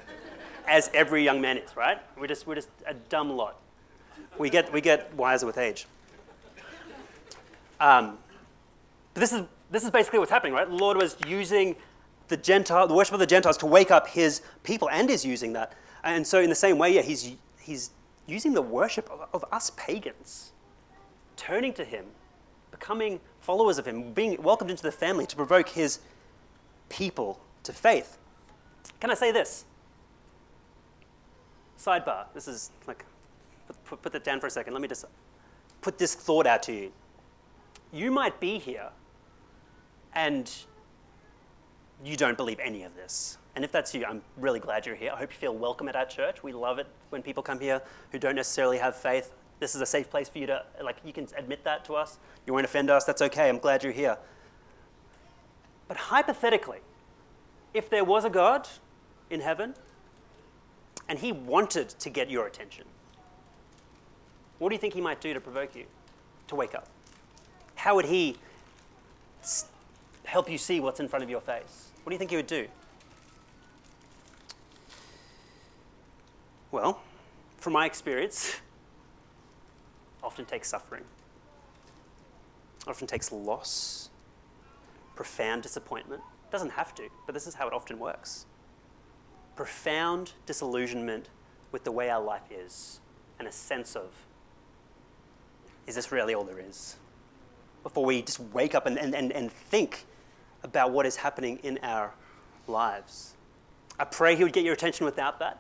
As 0.69 0.89
every 0.95 1.25
young 1.25 1.41
man 1.41 1.59
is, 1.59 1.77
right? 1.77 1.99
We're 2.17 2.29
just, 2.29 2.47
we're 2.47 2.55
just 2.55 2.69
a 2.87 2.95
dumb 2.95 3.31
lot. 3.31 3.59
We 4.39 4.51
get, 4.51 4.73
we 4.73 4.81
get 4.81 5.15
wiser 5.15 5.47
with 5.47 5.59
age. 5.59 5.87
Um, 7.81 8.19
but 9.13 9.21
this 9.21 9.33
is, 9.33 9.43
this 9.71 9.85
is 9.85 9.91
basically 9.91 10.19
what's 10.19 10.31
happening, 10.31 10.55
right? 10.55 10.69
The 10.69 10.75
Lord 10.75 10.97
was 10.97 11.17
using 11.27 11.77
the 12.29 12.37
Gentile, 12.37 12.89
the 12.89 12.95
worship 12.95 13.15
of 13.15 13.21
the 13.21 13.27
Gentiles 13.27 13.57
to 13.59 13.67
wake 13.67 13.91
up 13.91 14.09
his 14.09 14.43
people 14.63 14.89
and 14.91 15.11
is 15.11 15.25
using 15.25 15.53
that. 15.53 15.75
And 16.03 16.27
so 16.27 16.41
in 16.41 16.49
the 16.49 16.57
same 16.57 16.79
way, 16.79 16.95
yeah, 16.95 17.03
he's, 17.03 17.35
he's 17.61 17.91
using 18.27 18.55
the 18.55 18.63
worship 18.63 19.11
of, 19.11 19.29
of 19.33 19.45
us 19.53 19.71
pagans, 19.77 20.53
turning 21.37 21.73
to 21.75 21.85
him, 21.85 22.07
becoming 22.71 23.21
followers 23.41 23.79
of 23.79 23.87
him, 23.87 24.13
being 24.13 24.43
welcomed 24.43 24.71
into 24.71 24.83
the 24.83 24.93
family 24.93 25.27
to 25.27 25.37
provoke 25.37 25.69
his 25.69 26.01
people 26.89 27.41
to 27.63 27.73
faith. 27.73 28.19
Can 29.01 29.11
I 29.11 29.15
say 29.15 29.33
this? 29.33 29.65
Sidebar. 31.79 32.27
This 32.35 32.49
is 32.49 32.71
like, 32.87 33.05
put, 33.85 34.03
put 34.03 34.13
that 34.13 34.25
down 34.25 34.41
for 34.41 34.47
a 34.47 34.51
second. 34.51 34.73
Let 34.73 34.83
me 34.83 34.89
just 34.89 35.05
put 35.81 35.99
this 35.99 36.15
thought 36.15 36.47
out 36.47 36.63
to 36.65 36.73
you. 36.73 36.93
You 37.93 38.11
might 38.11 38.41
be 38.41 38.59
here 38.59 38.91
and 40.15 40.51
you 42.05 42.17
don't 42.17 42.37
believe 42.37 42.59
any 42.61 42.83
of 42.83 42.95
this. 42.95 43.39
And 43.55 43.65
if 43.65 43.71
that's 43.71 43.95
you, 43.95 44.05
I'm 44.05 44.23
really 44.37 44.59
glad 44.59 44.85
you're 44.85 44.97
here. 44.97 45.13
I 45.15 45.19
hope 45.19 45.33
you 45.33 45.39
feel 45.39 45.55
welcome 45.55 45.89
at 45.89 45.95
our 45.95 46.07
church. 46.07 46.43
We 46.43 46.53
love 46.53 46.79
it 46.79 46.87
when 47.11 47.23
people 47.23 47.43
come 47.43 47.61
here 47.61 47.81
who 48.11 48.19
don't 48.19 48.35
necessarily 48.35 48.79
have 48.79 48.97
faith. 48.97 49.33
This 49.61 49.77
is 49.77 49.81
a 49.81 49.87
safe 49.87 50.11
place 50.11 50.29
for 50.29 50.39
you 50.39 50.47
to, 50.49 50.65
like, 50.83 50.97
you 51.05 51.13
can 51.13 51.29
admit 51.37 51.63
that 51.65 51.85
to 51.85 51.95
us. 51.95 52.19
You 52.47 52.53
won't 52.53 52.65
offend 52.65 52.91
us. 52.91 53.05
That's 53.05 53.23
okay. 53.23 53.49
I'm 53.49 53.59
glad 53.59 53.85
you're 53.85 53.93
here. 53.93 54.19
But 55.87 55.97
hypothetically, 55.97 56.81
if 57.73 57.89
there 57.89 58.05
was 58.05 58.25
a 58.25 58.31
God 58.31 58.69
in 59.31 59.41
heaven 59.41 59.75
and 61.09 61.19
he 61.19 61.31
wanted 61.31 61.91
to 61.91 62.11
get 62.11 62.31
your 62.31 62.47
attention, 62.47 62.87
what 64.65 64.71
do 64.71 64.77
you 64.77 64.81
think 64.81 64.95
he 64.95 65.01
might 65.03 65.21
do 65.21 65.35
to 65.35 65.43
provoke 65.43 65.77
you 65.77 65.85
to 66.47 66.55
wake 66.55 66.75
up? 66.75 66.89
How 67.75 67.97
would 67.97 68.07
he 68.07 68.35
help 70.25 70.51
you 70.51 70.57
see 70.57 70.81
what's 70.81 71.01
in 71.01 71.07
front 71.07 71.23
of 71.23 71.29
your 71.29 71.43
face? 71.43 71.91
What 72.03 72.09
do 72.09 72.15
you 72.15 72.19
think 72.19 72.31
he 72.31 72.37
would 72.39 72.47
do? 72.47 72.67
Well, 76.71 77.03
from 77.59 77.75
my 77.75 77.85
experience, 77.85 78.57
often 80.23 80.47
takes 80.47 80.71
suffering, 80.71 81.05
often 82.87 83.07
takes 83.07 83.31
loss, 83.31 84.09
profound 85.15 85.63
disappointment. 85.63 86.23
Doesn't 86.51 86.71
have 86.71 86.95
to, 86.95 87.11
but 87.27 87.35
this 87.35 87.47
is 87.47 87.53
how 87.53 87.67
it 87.67 87.75
often 87.75 87.99
works. 87.99 88.47
Profound 89.57 90.33
disillusionment 90.47 91.29
with 91.71 91.85
the 91.85 91.93
way 91.93 92.09
our 92.09 92.25
life 92.25 92.51
is, 92.51 93.01
and 93.39 93.47
a 93.47 93.53
sense 93.53 93.95
of, 93.95 94.24
is 95.87 95.95
this 95.95 96.11
really 96.13 96.35
all 96.35 96.45
there 96.45 96.61
is? 96.61 96.97
Before 97.83 98.05
we 98.05 98.23
just 98.23 98.41
wake 98.41 98.75
up 98.75 98.87
and, 98.87 98.99
and, 98.99 99.15
and, 99.15 99.33
and 99.33 99.53
think 99.53 100.07
about 100.63 100.91
what 100.93 101.07
is 101.07 101.17
happening 101.17 101.59
in 101.63 101.79
our 101.83 102.15
lives. 102.67 103.35
I 103.99 104.05
pray 104.05 104.35
He 104.35 104.43
would 104.43 104.53
get 104.53 104.65
your 104.65 104.75
attention 104.75 105.05
without 105.05 105.39
that. 105.41 105.59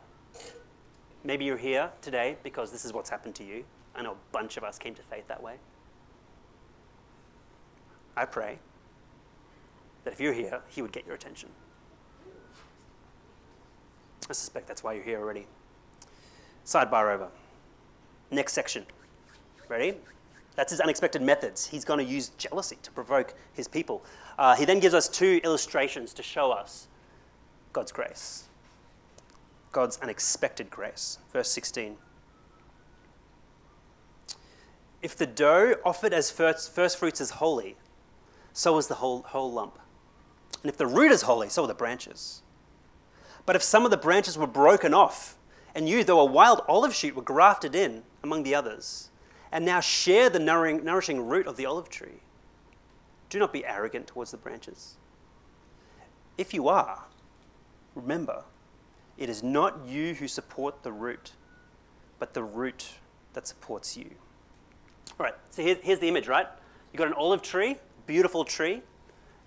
Maybe 1.22 1.44
you're 1.44 1.56
here 1.56 1.90
today 2.02 2.36
because 2.42 2.72
this 2.72 2.84
is 2.84 2.92
what's 2.92 3.10
happened 3.10 3.34
to 3.36 3.44
you. 3.44 3.64
I 3.94 4.02
know 4.02 4.12
a 4.12 4.32
bunch 4.32 4.56
of 4.56 4.64
us 4.64 4.78
came 4.78 4.94
to 4.94 5.02
faith 5.02 5.28
that 5.28 5.42
way. 5.42 5.56
I 8.16 8.24
pray 8.24 8.58
that 10.04 10.12
if 10.12 10.20
you're 10.20 10.32
here, 10.32 10.60
He 10.68 10.82
would 10.82 10.92
get 10.92 11.06
your 11.06 11.14
attention. 11.14 11.50
I 14.28 14.32
suspect 14.32 14.66
that's 14.66 14.82
why 14.82 14.94
you're 14.94 15.04
here 15.04 15.20
already. 15.20 15.46
Sidebar 16.64 17.14
over. 17.14 17.28
Next 18.30 18.54
section. 18.54 18.86
Ready? 19.68 19.94
That's 20.56 20.70
his 20.70 20.80
unexpected 20.80 21.22
methods. 21.22 21.66
He's 21.66 21.84
going 21.84 21.98
to 21.98 22.04
use 22.04 22.28
jealousy 22.38 22.78
to 22.82 22.90
provoke 22.90 23.34
his 23.52 23.66
people. 23.66 24.04
Uh, 24.38 24.54
he 24.54 24.64
then 24.64 24.78
gives 24.78 24.94
us 24.94 25.08
two 25.08 25.40
illustrations 25.42 26.14
to 26.14 26.22
show 26.22 26.52
us 26.52 26.86
God's 27.72 27.92
grace. 27.92 28.44
God's 29.72 29.98
unexpected 29.98 30.70
grace. 30.70 31.18
Verse 31.32 31.50
16. 31.50 31.96
If 35.02 35.16
the 35.16 35.26
dough 35.26 35.74
offered 35.84 36.14
as 36.14 36.30
first, 36.30 36.74
first 36.74 36.96
fruits 36.96 37.20
is 37.20 37.30
holy, 37.30 37.76
so 38.52 38.78
is 38.78 38.86
the 38.86 38.94
whole, 38.94 39.22
whole 39.22 39.52
lump. 39.52 39.78
And 40.62 40.70
if 40.70 40.78
the 40.78 40.86
root 40.86 41.10
is 41.12 41.22
holy, 41.22 41.50
so 41.50 41.64
are 41.64 41.68
the 41.68 41.74
branches. 41.74 42.40
But 43.44 43.56
if 43.56 43.62
some 43.62 43.84
of 43.84 43.90
the 43.90 43.98
branches 43.98 44.38
were 44.38 44.46
broken 44.46 44.94
off, 44.94 45.36
and 45.74 45.88
you, 45.88 46.04
though 46.04 46.20
a 46.20 46.24
wild 46.24 46.62
olive 46.68 46.94
shoot, 46.94 47.14
were 47.14 47.22
grafted 47.22 47.74
in 47.74 48.04
among 48.22 48.44
the 48.44 48.54
others, 48.54 49.10
and 49.54 49.64
now 49.64 49.78
share 49.78 50.28
the 50.28 50.40
nourishing 50.40 51.26
root 51.26 51.46
of 51.46 51.56
the 51.56 51.64
olive 51.64 51.88
tree, 51.88 52.20
do 53.30 53.38
not 53.38 53.52
be 53.52 53.64
arrogant 53.64 54.08
towards 54.08 54.32
the 54.32 54.36
branches. 54.36 54.96
If 56.36 56.52
you 56.52 56.66
are, 56.66 57.04
remember, 57.94 58.42
it 59.16 59.30
is 59.30 59.44
not 59.44 59.86
you 59.86 60.14
who 60.14 60.26
support 60.26 60.82
the 60.82 60.90
root, 60.90 61.32
but 62.18 62.34
the 62.34 62.42
root 62.42 62.94
that 63.34 63.46
supports 63.46 63.96
you. 63.96 64.10
All 65.20 65.24
right, 65.24 65.34
so 65.50 65.62
here's 65.62 66.00
the 66.00 66.08
image, 66.08 66.26
right? 66.26 66.48
You've 66.92 66.98
got 66.98 67.06
an 67.06 67.14
olive 67.14 67.40
tree, 67.40 67.76
beautiful 68.08 68.44
tree, 68.44 68.82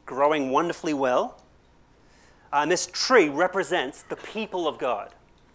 growing 0.05 0.51
wonderfully 0.51 0.93
well. 0.93 1.43
Uh, 2.53 2.59
and 2.59 2.71
this 2.71 2.87
tree 2.93 3.27
represents 3.27 4.03
the 4.03 4.15
people 4.15 4.69
of 4.69 4.77
God, 4.77 5.13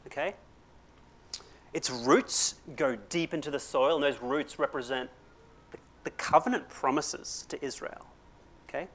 okay? 0.09 0.35
Its 1.73 1.91
roots 1.91 2.57
go 2.77 2.97
deep 3.09 3.33
into 3.33 3.51
the 3.51 3.59
soil, 3.59 3.95
and 3.95 4.05
those 4.05 4.21
roots 4.21 4.59
represent 4.59 5.09
the, 5.71 5.79
the 6.05 6.11
covenant 6.11 6.69
promises 6.69 7.47
to 7.49 7.65
Israel, 7.65 8.07
okay? 8.69 8.89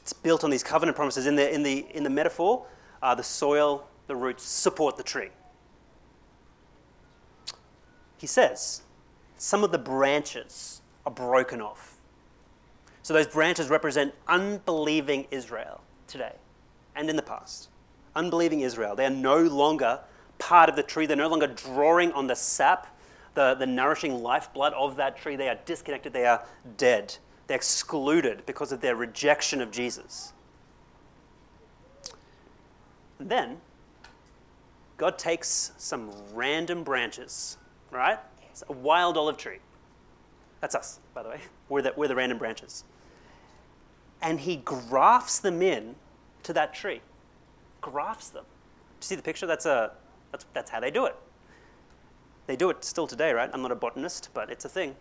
It's 0.00 0.12
built 0.12 0.44
on 0.44 0.50
these 0.50 0.62
covenant 0.62 0.96
promises. 0.96 1.26
In 1.26 1.36
the, 1.36 1.52
in 1.52 1.62
the, 1.62 1.86
in 1.92 2.04
the 2.04 2.10
metaphor, 2.10 2.66
uh, 3.02 3.14
the 3.14 3.22
soil, 3.22 3.86
the 4.06 4.16
roots 4.16 4.44
support 4.44 4.96
the 4.96 5.02
tree. 5.02 5.30
He 8.18 8.26
says, 8.26 8.82
some 9.36 9.64
of 9.64 9.72
the 9.72 9.78
branches 9.78 10.82
are 11.06 11.12
broken 11.12 11.60
off. 11.60 11.96
So 13.02 13.14
those 13.14 13.26
branches 13.26 13.68
represent 13.70 14.14
unbelieving 14.28 15.26
Israel 15.30 15.80
today 16.06 16.34
and 16.94 17.08
in 17.08 17.16
the 17.16 17.22
past. 17.22 17.68
Unbelieving 18.14 18.60
Israel. 18.60 18.94
They 18.94 19.06
are 19.06 19.10
no 19.10 19.38
longer 19.38 20.00
part 20.40 20.68
of 20.68 20.74
the 20.74 20.82
tree, 20.82 21.06
they're 21.06 21.16
no 21.16 21.28
longer 21.28 21.46
drawing 21.46 22.10
on 22.12 22.26
the 22.26 22.34
sap, 22.34 22.98
the, 23.34 23.54
the 23.54 23.66
nourishing 23.66 24.20
lifeblood 24.22 24.72
of 24.72 24.96
that 24.96 25.16
tree. 25.16 25.36
They 25.36 25.48
are 25.48 25.58
disconnected, 25.64 26.12
they 26.12 26.26
are 26.26 26.44
dead. 26.76 27.16
They're 27.46 27.56
excluded 27.56 28.44
because 28.46 28.72
of 28.72 28.80
their 28.80 28.96
rejection 28.96 29.60
of 29.60 29.70
Jesus. 29.70 30.32
And 33.20 33.28
then, 33.28 33.58
God 34.96 35.18
takes 35.18 35.72
some 35.76 36.10
random 36.32 36.82
branches, 36.82 37.56
right? 37.90 38.18
It's 38.50 38.64
a 38.68 38.72
wild 38.72 39.16
olive 39.16 39.36
tree. 39.36 39.58
That's 40.60 40.74
us, 40.74 41.00
by 41.14 41.22
the 41.22 41.28
way. 41.28 41.40
We're 41.68 41.82
the, 41.82 41.94
we're 41.96 42.08
the 42.08 42.16
random 42.16 42.38
branches. 42.38 42.84
And 44.22 44.40
he 44.40 44.56
grafts 44.56 45.38
them 45.38 45.62
in 45.62 45.94
to 46.42 46.52
that 46.52 46.74
tree. 46.74 47.00
Grafts 47.80 48.28
them. 48.28 48.44
Do 48.44 49.04
you 49.04 49.06
see 49.06 49.14
the 49.14 49.22
picture? 49.22 49.46
That's, 49.46 49.66
a, 49.66 49.92
that's, 50.32 50.46
that's 50.52 50.70
how 50.70 50.80
they 50.80 50.90
do 50.90 51.06
it. 51.06 51.16
They 52.46 52.56
do 52.56 52.70
it 52.70 52.84
still 52.84 53.06
today, 53.06 53.32
right? 53.32 53.50
I'm 53.52 53.62
not 53.62 53.72
a 53.72 53.76
botanist, 53.76 54.30
but 54.34 54.50
it's 54.50 54.64
a 54.64 54.68
thing. 54.68 54.96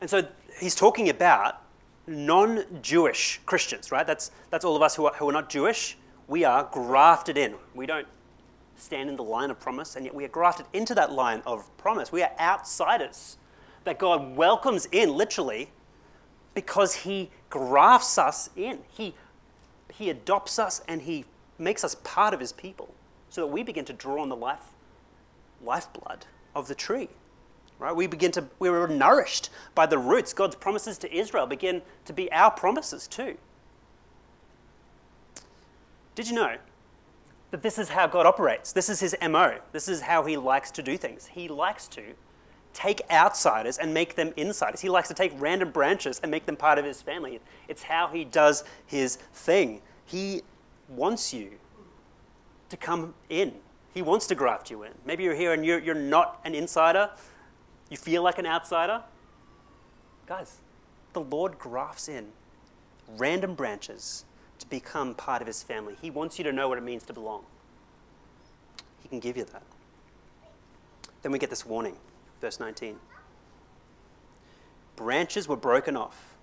And 0.00 0.08
so 0.08 0.26
he's 0.58 0.74
talking 0.74 1.08
about 1.08 1.62
non 2.06 2.64
Jewish 2.82 3.40
Christians, 3.46 3.90
right? 3.90 4.06
That's, 4.06 4.30
that's 4.50 4.64
all 4.64 4.76
of 4.76 4.82
us 4.82 4.96
who 4.96 5.06
are, 5.06 5.14
who 5.14 5.28
are 5.28 5.32
not 5.32 5.48
Jewish. 5.48 5.96
We 6.28 6.44
are 6.44 6.68
grafted 6.72 7.36
in. 7.36 7.54
We 7.74 7.86
don't 7.86 8.06
stand 8.76 9.10
in 9.10 9.16
the 9.16 9.24
line 9.24 9.50
of 9.50 9.60
promise, 9.60 9.96
and 9.96 10.04
yet 10.04 10.14
we 10.14 10.24
are 10.24 10.28
grafted 10.28 10.66
into 10.72 10.94
that 10.94 11.12
line 11.12 11.42
of 11.44 11.76
promise. 11.76 12.12
We 12.12 12.22
are 12.22 12.30
outsiders 12.38 13.36
that 13.84 13.98
God 13.98 14.36
welcomes 14.36 14.86
in, 14.86 15.16
literally, 15.16 15.70
because 16.54 16.94
He 16.94 17.30
grafts 17.50 18.16
us 18.16 18.50
in. 18.56 18.78
He, 18.88 19.14
he 19.92 20.08
adopts 20.08 20.58
us 20.58 20.82
and 20.88 21.02
He 21.02 21.24
makes 21.58 21.84
us 21.84 21.96
part 22.04 22.32
of 22.32 22.40
His 22.40 22.52
people 22.52 22.94
so 23.30 23.42
that 23.42 23.46
we 23.46 23.62
begin 23.62 23.84
to 23.86 23.92
draw 23.92 24.20
on 24.20 24.28
the 24.28 24.36
life, 24.36 24.74
lifeblood 25.64 26.26
of 26.54 26.68
the 26.68 26.74
tree. 26.74 27.08
Right? 27.78 27.96
We 27.96 28.06
begin 28.06 28.30
to, 28.32 28.44
we 28.58 28.68
were 28.68 28.86
nourished 28.86 29.48
by 29.74 29.86
the 29.86 29.96
roots. 29.96 30.34
God's 30.34 30.56
promises 30.56 30.98
to 30.98 31.16
Israel 31.16 31.46
begin 31.46 31.80
to 32.04 32.12
be 32.12 32.30
our 32.30 32.50
promises 32.50 33.06
too. 33.08 33.38
Did 36.14 36.28
you 36.28 36.34
know 36.34 36.56
that 37.52 37.62
this 37.62 37.78
is 37.78 37.88
how 37.88 38.06
God 38.06 38.26
operates? 38.26 38.72
This 38.72 38.90
is 38.90 39.00
his 39.00 39.16
MO. 39.26 39.58
This 39.72 39.88
is 39.88 40.02
how 40.02 40.24
he 40.24 40.36
likes 40.36 40.70
to 40.72 40.82
do 40.82 40.98
things. 40.98 41.26
He 41.26 41.48
likes 41.48 41.88
to 41.88 42.02
take 42.74 43.00
outsiders 43.10 43.78
and 43.78 43.94
make 43.94 44.14
them 44.14 44.32
insiders. 44.36 44.80
He 44.80 44.88
likes 44.88 45.08
to 45.08 45.14
take 45.14 45.32
random 45.36 45.70
branches 45.70 46.20
and 46.22 46.30
make 46.30 46.46
them 46.46 46.56
part 46.56 46.78
of 46.78 46.84
his 46.84 47.00
family. 47.00 47.40
It's 47.68 47.84
how 47.84 48.08
he 48.08 48.24
does 48.24 48.64
his 48.86 49.16
thing. 49.32 49.80
He 50.04 50.42
wants 50.88 51.32
you 51.32 51.52
to 52.70 52.76
come 52.76 53.14
in. 53.28 53.52
He 53.92 54.02
wants 54.02 54.26
to 54.28 54.34
graft 54.34 54.70
you 54.70 54.84
in. 54.84 54.92
Maybe 55.04 55.24
you're 55.24 55.34
here 55.34 55.52
and 55.52 55.66
you're, 55.66 55.78
you're 55.78 55.94
not 55.94 56.40
an 56.44 56.54
insider. 56.54 57.10
You 57.90 57.96
feel 57.96 58.22
like 58.22 58.38
an 58.38 58.46
outsider. 58.46 59.02
Guys, 60.26 60.58
the 61.12 61.20
Lord 61.20 61.58
grafts 61.58 62.08
in 62.08 62.28
random 63.16 63.54
branches 63.54 64.24
to 64.60 64.68
become 64.68 65.14
part 65.14 65.42
of 65.42 65.46
his 65.46 65.62
family. 65.62 65.96
He 66.00 66.10
wants 66.10 66.38
you 66.38 66.44
to 66.44 66.52
know 66.52 66.68
what 66.68 66.78
it 66.78 66.84
means 66.84 67.02
to 67.04 67.12
belong. 67.12 67.44
He 69.02 69.08
can 69.08 69.18
give 69.18 69.36
you 69.36 69.44
that. 69.44 69.62
Then 71.22 71.32
we 71.32 71.38
get 71.38 71.50
this 71.50 71.66
warning, 71.66 71.96
verse 72.40 72.60
19. 72.60 72.96
Branches 74.96 75.48
were 75.48 75.56
broken 75.56 75.96
off 75.96 76.36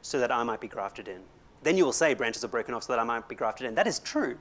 so 0.00 0.18
that 0.18 0.32
I 0.32 0.42
might 0.42 0.60
be 0.60 0.68
grafted 0.68 1.08
in. 1.08 1.20
Then 1.62 1.76
you 1.76 1.84
will 1.84 1.92
say, 1.92 2.14
Branches 2.14 2.42
are 2.44 2.48
broken 2.48 2.74
off 2.74 2.84
so 2.84 2.92
that 2.92 2.98
I 2.98 3.04
might 3.04 3.28
be 3.28 3.34
grafted 3.34 3.66
in. 3.68 3.74
That 3.74 3.86
is 3.86 4.00
true. 4.00 4.38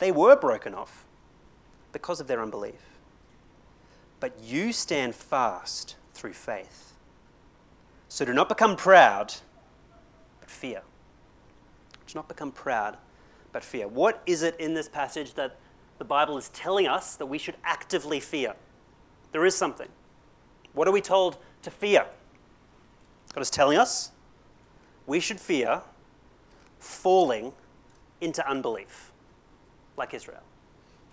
They 0.00 0.10
were 0.10 0.34
broken 0.34 0.74
off 0.74 1.06
because 1.92 2.20
of 2.20 2.26
their 2.26 2.42
unbelief. 2.42 2.98
But 4.18 4.38
you 4.42 4.72
stand 4.72 5.14
fast 5.14 5.96
through 6.12 6.32
faith. 6.32 6.94
So 8.08 8.24
do 8.24 8.32
not 8.32 8.48
become 8.48 8.76
proud, 8.76 9.34
but 10.40 10.50
fear. 10.50 10.82
Do 12.06 12.14
not 12.16 12.28
become 12.28 12.50
proud, 12.50 12.96
but 13.52 13.62
fear. 13.62 13.86
What 13.86 14.22
is 14.26 14.42
it 14.42 14.58
in 14.58 14.74
this 14.74 14.88
passage 14.88 15.34
that 15.34 15.56
the 15.98 16.04
Bible 16.04 16.36
is 16.36 16.48
telling 16.48 16.88
us 16.88 17.14
that 17.16 17.26
we 17.26 17.38
should 17.38 17.56
actively 17.62 18.18
fear? 18.20 18.54
There 19.32 19.46
is 19.46 19.54
something. 19.54 19.88
What 20.72 20.88
are 20.88 20.92
we 20.92 21.00
told 21.00 21.36
to 21.62 21.70
fear? 21.70 22.06
God 23.32 23.40
is 23.40 23.50
telling 23.50 23.78
us 23.78 24.10
we 25.06 25.20
should 25.20 25.40
fear 25.40 25.82
falling 26.78 27.52
into 28.20 28.46
unbelief, 28.48 29.09
like 30.00 30.12
Israel. 30.12 30.42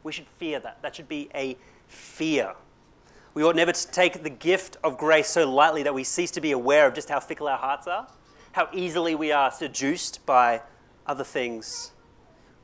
We 0.02 0.12
should 0.12 0.26
fear 0.40 0.60
that. 0.62 0.82
That 0.82 0.96
should 0.96 1.08
be 1.08 1.30
a 1.36 1.56
fear. 1.88 2.56
We 3.36 3.44
ought 3.44 3.56
never 3.56 3.72
to 3.72 3.92
take 3.92 4.24
the 4.24 4.32
gift 4.32 4.78
of 4.84 4.98
grace 4.98 5.28
so 5.28 5.48
lightly 5.48 5.84
that 5.84 5.94
we 5.94 6.04
cease 6.04 6.32
to 6.32 6.42
be 6.42 6.52
aware 6.52 6.88
of 6.88 6.96
just 6.96 7.10
how 7.10 7.20
fickle 7.20 7.48
our 7.48 7.58
hearts 7.58 7.86
are, 7.86 8.08
how 8.54 8.68
easily 8.74 9.14
we 9.14 9.32
are 9.32 9.52
seduced 9.52 10.26
by 10.26 10.62
other 11.06 11.24
things. 11.24 11.92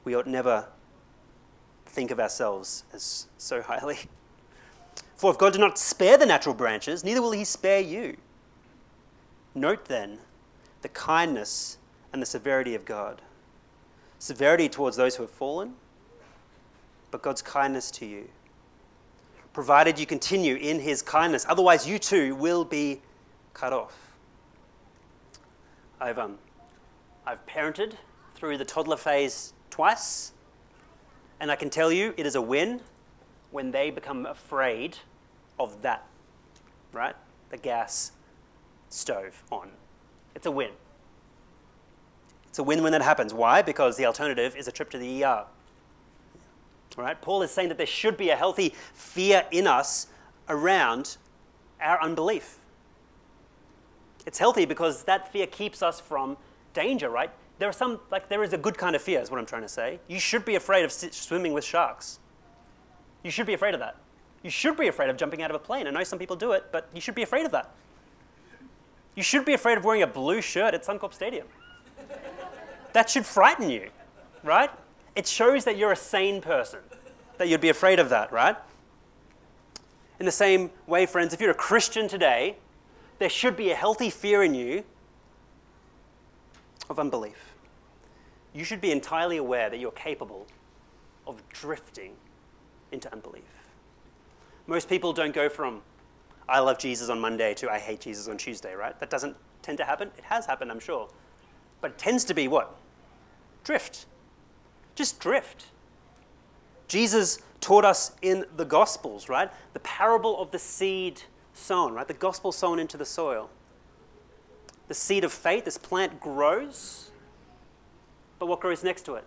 We 0.03 0.15
ought 0.15 0.25
never 0.25 0.65
think 1.85 2.09
of 2.09 2.19
ourselves 2.19 2.85
as 2.91 3.27
so 3.37 3.61
highly. 3.61 3.97
For 5.15 5.31
if 5.31 5.37
God 5.37 5.53
did 5.53 5.61
not 5.61 5.77
spare 5.77 6.17
the 6.17 6.25
natural 6.25 6.55
branches, 6.55 7.03
neither 7.03 7.21
will 7.21 7.31
he 7.31 7.43
spare 7.43 7.79
you. 7.79 8.17
Note 9.53 9.85
then 9.85 10.17
the 10.81 10.89
kindness 10.89 11.77
and 12.11 12.21
the 12.21 12.25
severity 12.25 12.75
of 12.75 12.83
God. 12.83 13.21
Severity 14.19 14.69
towards 14.69 14.97
those 14.97 15.15
who 15.15 15.23
have 15.23 15.31
fallen, 15.31 15.75
but 17.13 17.21
God's 17.21 17.43
kindness 17.43 17.91
to 17.91 18.07
you. 18.07 18.27
Provided 19.53 19.99
you 19.99 20.05
continue 20.07 20.55
in 20.55 20.79
his 20.79 21.03
kindness, 21.03 21.45
otherwise, 21.47 21.87
you 21.87 21.99
too 21.99 22.33
will 22.33 22.65
be 22.65 23.01
cut 23.53 23.71
off. 23.71 24.17
I've, 26.01 26.17
um, 26.17 26.39
I've 27.23 27.45
parented 27.45 27.97
through 28.33 28.57
the 28.57 28.65
toddler 28.65 28.97
phase 28.97 29.53
twice, 29.69 30.31
and 31.39 31.51
I 31.51 31.55
can 31.55 31.69
tell 31.69 31.91
you 31.91 32.15
it 32.17 32.25
is 32.25 32.33
a 32.33 32.41
win 32.41 32.81
when 33.51 33.69
they 33.69 33.91
become 33.91 34.25
afraid 34.25 34.97
of 35.59 35.83
that, 35.83 36.07
right? 36.93 37.15
The 37.51 37.57
gas 37.57 38.13
stove 38.89 39.43
on. 39.51 39.69
It's 40.33 40.47
a 40.47 40.51
win. 40.51 40.71
It's 42.47 42.57
a 42.57 42.63
win 42.63 42.81
when 42.81 42.91
that 42.93 43.03
happens. 43.03 43.35
Why? 43.35 43.61
Because 43.61 43.97
the 43.97 44.07
alternative 44.07 44.55
is 44.55 44.67
a 44.67 44.71
trip 44.71 44.89
to 44.89 44.97
the 44.97 45.23
ER. 45.23 45.45
All 46.97 47.03
right? 47.03 47.19
Paul 47.19 47.41
is 47.41 47.51
saying 47.51 47.69
that 47.69 47.77
there 47.77 47.87
should 47.87 48.17
be 48.17 48.29
a 48.29 48.35
healthy 48.35 48.73
fear 48.93 49.45
in 49.51 49.67
us 49.67 50.07
around 50.49 51.17
our 51.81 52.01
unbelief. 52.01 52.57
It's 54.25 54.37
healthy 54.37 54.65
because 54.65 55.03
that 55.03 55.31
fear 55.31 55.47
keeps 55.47 55.81
us 55.81 55.99
from 55.99 56.37
danger, 56.73 57.09
right? 57.09 57.31
There 57.59 57.69
are 57.69 57.73
some, 57.73 57.99
like, 58.11 58.29
there 58.29 58.43
is 58.43 58.53
a 58.53 58.57
good 58.57 58.77
kind 58.77 58.95
of 58.95 59.01
fear, 59.01 59.19
is 59.21 59.29
what 59.29 59.39
I'm 59.39 59.45
trying 59.45 59.61
to 59.61 59.69
say. 59.69 59.99
You 60.07 60.19
should 60.19 60.45
be 60.45 60.55
afraid 60.55 60.85
of 60.85 60.91
swimming 60.91 61.53
with 61.53 61.63
sharks. 61.63 62.19
You 63.23 63.31
should 63.31 63.45
be 63.45 63.53
afraid 63.53 63.73
of 63.73 63.79
that. 63.79 63.97
You 64.43 64.49
should 64.49 64.75
be 64.75 64.87
afraid 64.87 65.09
of 65.09 65.17
jumping 65.17 65.41
out 65.41 65.49
of 65.49 65.55
a 65.55 65.59
plane. 65.59 65.87
I 65.87 65.91
know 65.91 66.03
some 66.03 66.19
people 66.19 66.35
do 66.35 66.51
it, 66.51 66.65
but 66.71 66.89
you 66.93 66.99
should 66.99 67.15
be 67.15 67.23
afraid 67.23 67.45
of 67.45 67.51
that. 67.51 67.71
You 69.15 69.23
should 69.23 69.45
be 69.45 69.53
afraid 69.53 69.77
of 69.77 69.85
wearing 69.85 70.01
a 70.01 70.07
blue 70.07 70.41
shirt 70.41 70.73
at 70.73 70.83
Suncorp 70.83 71.13
Stadium. 71.13 71.47
that 72.93 73.09
should 73.09 73.25
frighten 73.25 73.69
you, 73.69 73.89
right? 74.43 74.69
It 75.15 75.27
shows 75.27 75.65
that 75.65 75.77
you're 75.77 75.91
a 75.91 75.97
sane 75.97 76.41
person, 76.41 76.79
that 77.37 77.47
you'd 77.47 77.61
be 77.61 77.69
afraid 77.69 77.99
of 77.99 78.09
that, 78.09 78.31
right? 78.31 78.55
In 80.19 80.25
the 80.25 80.31
same 80.31 80.71
way, 80.87 81.05
friends, 81.05 81.33
if 81.33 81.41
you're 81.41 81.51
a 81.51 81.55
Christian 81.55 82.07
today, 82.07 82.57
there 83.19 83.29
should 83.29 83.55
be 83.55 83.71
a 83.71 83.75
healthy 83.75 84.09
fear 84.09 84.43
in 84.43 84.55
you 84.55 84.83
of 86.89 86.99
unbelief. 86.99 87.53
You 88.53 88.63
should 88.63 88.81
be 88.81 88.91
entirely 88.91 89.37
aware 89.37 89.69
that 89.69 89.79
you're 89.79 89.91
capable 89.91 90.47
of 91.25 91.41
drifting 91.49 92.13
into 92.91 93.11
unbelief. 93.11 93.43
Most 94.67 94.87
people 94.87 95.13
don't 95.13 95.33
go 95.33 95.49
from 95.49 95.81
I 96.47 96.59
love 96.59 96.77
Jesus 96.77 97.09
on 97.09 97.19
Monday 97.19 97.53
to 97.55 97.71
I 97.71 97.79
hate 97.79 98.01
Jesus 98.01 98.27
on 98.27 98.37
Tuesday, 98.37 98.73
right? 98.73 98.99
That 98.99 99.09
doesn't 99.09 99.35
tend 99.61 99.77
to 99.77 99.85
happen. 99.85 100.09
It 100.17 100.23
has 100.25 100.45
happened, 100.45 100.71
I'm 100.71 100.79
sure. 100.79 101.07
But 101.81 101.91
it 101.91 101.97
tends 101.97 102.25
to 102.25 102.33
be 102.33 102.47
what? 102.47 102.75
Drift. 103.63 104.05
Just 104.95 105.19
drift. 105.19 105.65
Jesus 106.87 107.39
taught 107.59 107.85
us 107.85 108.11
in 108.21 108.45
the 108.55 108.65
Gospels, 108.65 109.29
right? 109.29 109.49
The 109.73 109.79
parable 109.79 110.39
of 110.39 110.51
the 110.51 110.59
seed 110.59 111.21
sown, 111.53 111.93
right? 111.93 112.07
The 112.07 112.13
gospel 112.13 112.51
sown 112.51 112.79
into 112.79 112.97
the 112.97 113.05
soil. 113.05 113.49
The 114.87 114.93
seed 114.93 115.23
of 115.23 115.31
faith, 115.31 115.65
this 115.65 115.77
plant 115.77 116.19
grows, 116.19 117.11
but 118.37 118.47
what 118.47 118.59
grows 118.59 118.83
next 118.83 119.03
to 119.03 119.15
it? 119.15 119.23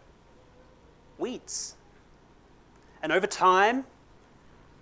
Weeds. 1.18 1.74
And 3.02 3.12
over 3.12 3.26
time, 3.26 3.84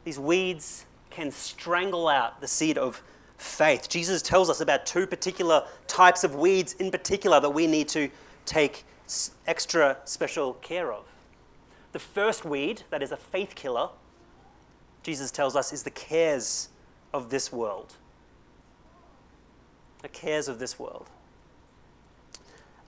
these 0.05 0.19
weeds 0.19 0.87
can 1.11 1.31
strangle 1.31 2.09
out 2.09 2.41
the 2.41 2.49
seed 2.49 2.77
of 2.77 3.03
faith. 3.39 3.89
Jesus 3.89 4.23
tells 4.23 4.51
us 4.51 4.61
about 4.61 4.87
two 4.87 5.07
particular 5.07 5.65
types 5.87 6.25
of 6.25 6.35
weeds 6.35 6.73
in 6.75 6.91
particular 6.91 7.41
that 7.41 7.51
we 7.51 7.67
need 7.67 7.89
to 7.91 8.11
take 8.45 8.85
extra 9.47 9.99
special 10.05 10.55
care 10.55 10.93
of. 10.93 11.05
The 11.93 11.99
first 11.99 12.45
weed, 12.45 12.83
that 12.91 13.03
is 13.03 13.13
a 13.13 13.17
faith 13.17 13.55
killer, 13.55 13.91
Jesus 15.03 15.31
tells 15.31 15.55
us, 15.55 15.73
is 15.73 15.83
the 15.83 15.91
cares 15.91 16.71
of 17.13 17.31
this 17.31 17.53
world. 17.53 17.95
The 20.03 20.09
cares 20.09 20.49
of 20.49 20.59
this 20.59 20.79
world. 20.79 21.09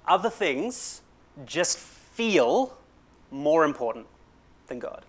Other 0.07 0.31
things 0.31 1.03
just 1.45 1.79
feel 1.79 2.77
more 3.31 3.65
important 3.65 4.07
than 4.69 4.79
God. 4.79 5.05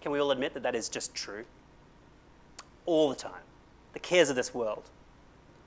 Can 0.00 0.12
we 0.12 0.20
all 0.20 0.30
admit 0.30 0.54
that 0.54 0.62
that 0.62 0.74
is 0.74 0.88
just 0.88 1.14
true? 1.14 1.44
All 2.86 3.08
the 3.08 3.16
time. 3.16 3.42
The 3.92 3.98
cares 3.98 4.30
of 4.30 4.36
this 4.36 4.54
world. 4.54 4.84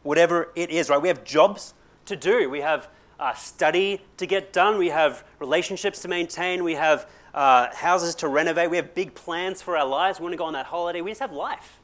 Whatever 0.04 0.52
it 0.56 0.70
is, 0.70 0.90
right? 0.90 1.02
We 1.02 1.08
have 1.08 1.24
jobs 1.24 1.74
to 2.06 2.16
do. 2.16 2.50
We 2.50 2.62
have 2.62 2.88
uh, 3.20 3.34
study 3.34 4.02
to 4.18 4.26
get 4.26 4.54
done. 4.54 4.78
We 4.78 4.90
have 4.90 5.24
relationships 5.40 6.02
to 6.02 6.08
maintain. 6.08 6.64
We 6.64 6.74
have 6.74 7.10
uh, 7.34 7.74
houses 7.74 8.16
to 8.16 8.28
renovate. 8.28 8.70
We 8.70 8.78
have 8.78 8.94
big 8.94 9.14
plans 9.14 9.62
for 9.62 9.78
our 9.78 9.86
lives. 9.86 10.20
We 10.20 10.24
want 10.24 10.34
to 10.34 10.38
go 10.38 10.46
on 10.46 10.54
that 10.54 10.68
holiday. 10.68 11.02
We 11.02 11.12
just 11.12 11.22
have 11.22 11.32
life. 11.32 11.80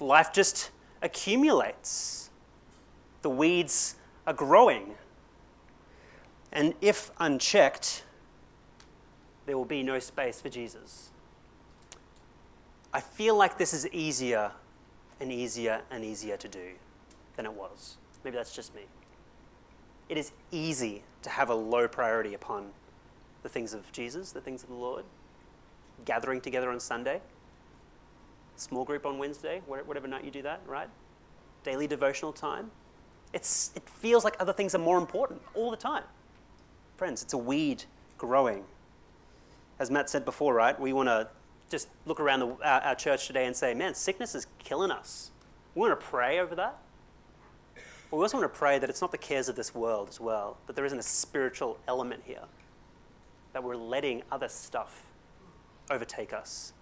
Life 0.00 0.32
just 0.32 0.70
accumulates. 1.02 2.30
The 3.22 3.30
weeds 3.30 3.96
are 4.26 4.34
growing. 4.34 4.94
And 6.52 6.74
if 6.80 7.10
unchecked, 7.18 8.04
there 9.46 9.56
will 9.56 9.64
be 9.64 9.82
no 9.82 9.98
space 9.98 10.40
for 10.40 10.48
Jesus. 10.48 11.10
I 12.92 13.00
feel 13.00 13.36
like 13.36 13.58
this 13.58 13.74
is 13.74 13.86
easier 13.88 14.52
and 15.20 15.32
easier 15.32 15.82
and 15.90 16.04
easier 16.04 16.36
to 16.36 16.48
do 16.48 16.72
than 17.36 17.46
it 17.46 17.52
was. 17.52 17.96
Maybe 18.24 18.36
that's 18.36 18.54
just 18.54 18.74
me 18.74 18.82
it 20.08 20.16
is 20.16 20.32
easy 20.50 21.02
to 21.22 21.30
have 21.30 21.50
a 21.50 21.54
low 21.54 21.88
priority 21.88 22.34
upon 22.34 22.70
the 23.42 23.48
things 23.48 23.74
of 23.74 23.90
Jesus, 23.92 24.32
the 24.32 24.40
things 24.40 24.62
of 24.62 24.68
the 24.68 24.74
Lord. 24.74 25.04
Gathering 26.04 26.40
together 26.40 26.70
on 26.70 26.78
Sunday, 26.78 27.20
small 28.56 28.84
group 28.84 29.06
on 29.06 29.18
Wednesday, 29.18 29.62
whatever 29.66 30.06
night 30.06 30.24
you 30.24 30.30
do 30.30 30.42
that, 30.42 30.60
right? 30.66 30.88
Daily 31.64 31.86
devotional 31.86 32.32
time. 32.32 32.70
It's, 33.32 33.72
it 33.74 33.88
feels 33.88 34.24
like 34.24 34.36
other 34.38 34.52
things 34.52 34.74
are 34.74 34.78
more 34.78 34.98
important 34.98 35.42
all 35.54 35.70
the 35.70 35.76
time. 35.76 36.04
Friends, 36.96 37.22
it's 37.22 37.32
a 37.32 37.38
weed 37.38 37.84
growing. 38.18 38.64
As 39.78 39.90
Matt 39.90 40.08
said 40.08 40.24
before, 40.24 40.54
right? 40.54 40.78
We 40.78 40.92
want 40.92 41.08
to 41.08 41.28
just 41.68 41.88
look 42.06 42.20
around 42.20 42.40
the, 42.40 42.46
our, 42.64 42.80
our 42.80 42.94
church 42.94 43.26
today 43.26 43.46
and 43.46 43.54
say, 43.54 43.74
man, 43.74 43.94
sickness 43.94 44.34
is 44.34 44.46
killing 44.58 44.90
us. 44.90 45.30
We 45.74 45.80
want 45.80 45.98
to 45.98 46.06
pray 46.06 46.38
over 46.38 46.54
that. 46.54 46.78
But 48.10 48.18
we 48.18 48.22
also 48.22 48.38
want 48.38 48.52
to 48.52 48.58
pray 48.58 48.78
that 48.78 48.88
it's 48.88 49.00
not 49.00 49.10
the 49.10 49.18
cares 49.18 49.48
of 49.48 49.56
this 49.56 49.74
world 49.74 50.08
as 50.08 50.20
well, 50.20 50.58
but 50.66 50.76
there 50.76 50.84
isn't 50.84 50.98
a 50.98 51.02
spiritual 51.02 51.78
element 51.88 52.22
here, 52.24 52.44
that 53.52 53.64
we're 53.64 53.76
letting 53.76 54.22
other 54.30 54.48
stuff 54.48 55.06
overtake 55.90 56.32
us. 56.32 56.72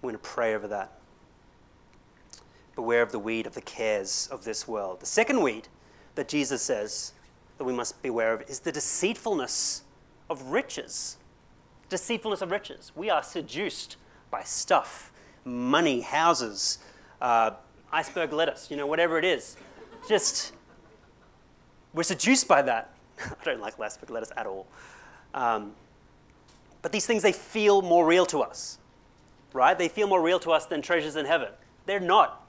We're 0.00 0.10
going 0.10 0.20
to 0.20 0.28
pray 0.28 0.54
over 0.54 0.68
that. 0.68 0.92
Beware 2.76 3.02
of 3.02 3.12
the 3.12 3.18
weed 3.18 3.46
of 3.46 3.54
the 3.54 3.60
cares 3.60 4.28
of 4.30 4.44
this 4.44 4.66
world. 4.66 5.00
The 5.00 5.06
second 5.06 5.42
weed 5.42 5.68
that 6.14 6.28
Jesus 6.28 6.62
says 6.62 7.12
that 7.58 7.64
we 7.64 7.72
must 7.72 8.00
beware 8.02 8.32
of 8.32 8.48
is 8.48 8.60
the 8.60 8.72
deceitfulness 8.72 9.82
of 10.30 10.42
riches. 10.46 11.16
Deceitfulness 11.88 12.42
of 12.42 12.50
riches. 12.50 12.92
We 12.94 13.10
are 13.10 13.22
seduced 13.22 13.96
by 14.30 14.44
stuff, 14.44 15.12
money, 15.44 16.00
houses, 16.00 16.78
uh, 17.20 17.52
iceberg 17.92 18.32
lettuce, 18.32 18.70
you 18.70 18.76
know, 18.76 18.86
whatever 18.86 19.18
it 19.18 19.24
is 19.24 19.56
just, 20.08 20.52
we're 21.92 22.02
seduced 22.02 22.48
by 22.48 22.62
that. 22.62 22.94
I 23.20 23.44
don't 23.44 23.60
like 23.60 23.78
last 23.78 23.98
lettuce 24.08 24.32
at 24.36 24.46
all. 24.46 24.66
Um, 25.34 25.72
but 26.82 26.92
these 26.92 27.06
things, 27.06 27.22
they 27.22 27.32
feel 27.32 27.80
more 27.80 28.04
real 28.04 28.26
to 28.26 28.40
us, 28.40 28.78
right? 29.52 29.78
They 29.78 29.88
feel 29.88 30.08
more 30.08 30.20
real 30.20 30.40
to 30.40 30.50
us 30.50 30.66
than 30.66 30.82
treasures 30.82 31.16
in 31.16 31.26
heaven. 31.26 31.48
They're 31.86 32.00
not. 32.00 32.44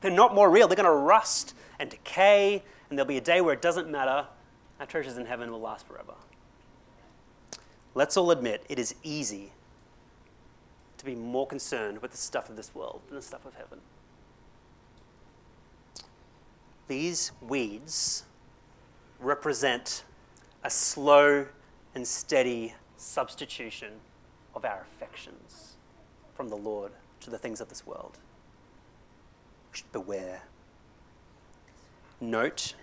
They're 0.00 0.10
not 0.10 0.34
more 0.34 0.50
real. 0.50 0.68
They're 0.68 0.76
going 0.76 0.86
to 0.86 0.92
rust 0.92 1.54
and 1.78 1.90
decay, 1.90 2.62
and 2.88 2.98
there'll 2.98 3.08
be 3.08 3.18
a 3.18 3.22
day 3.22 3.40
where 3.40 3.54
it 3.54 3.62
doesn't 3.62 3.90
matter. 3.90 4.26
Our 4.80 4.86
treasures 4.86 5.18
in 5.18 5.26
heaven 5.26 5.50
will 5.50 5.60
last 5.60 5.86
forever. 5.86 6.14
Let's 7.94 8.16
all 8.16 8.30
admit 8.30 8.64
it 8.68 8.78
is 8.78 8.94
easy 9.02 9.52
to 10.98 11.04
be 11.04 11.14
more 11.14 11.46
concerned 11.46 12.00
with 12.00 12.12
the 12.12 12.16
stuff 12.16 12.48
of 12.48 12.56
this 12.56 12.74
world 12.74 13.00
than 13.08 13.16
the 13.16 13.22
stuff 13.22 13.44
of 13.44 13.54
heaven. 13.54 13.80
These 16.88 17.32
weeds 17.42 18.24
represent 19.20 20.04
a 20.64 20.70
slow 20.70 21.46
and 21.94 22.06
steady 22.06 22.74
substitution 22.96 23.92
of 24.54 24.64
our 24.64 24.86
affections 24.94 25.76
from 26.34 26.48
the 26.48 26.56
Lord 26.56 26.92
to 27.20 27.30
the 27.30 27.38
things 27.38 27.60
of 27.60 27.68
this 27.68 27.86
world. 27.86 28.18
We 29.70 29.78
should 29.78 29.92
beware. 29.92 30.42
Note 32.20 32.74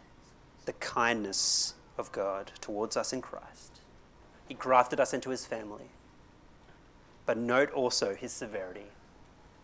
the 0.66 0.74
kindness 0.74 1.74
of 1.98 2.12
God 2.12 2.52
towards 2.62 2.96
us 2.96 3.12
in 3.12 3.22
Christ. 3.22 3.82
He 4.48 4.54
grafted 4.54 5.00
us 5.00 5.14
into 5.14 5.32
his 5.32 5.46
family. 5.46 5.90
But 7.26 7.38
note 7.38 7.72
also 7.72 8.14
his 8.14 8.32
severity 8.32 8.86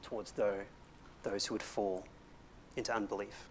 towards 0.01 0.32
those 0.32 1.45
who 1.45 1.54
would 1.54 1.62
fall 1.62 2.06
into 2.75 2.93
unbelief. 2.93 3.49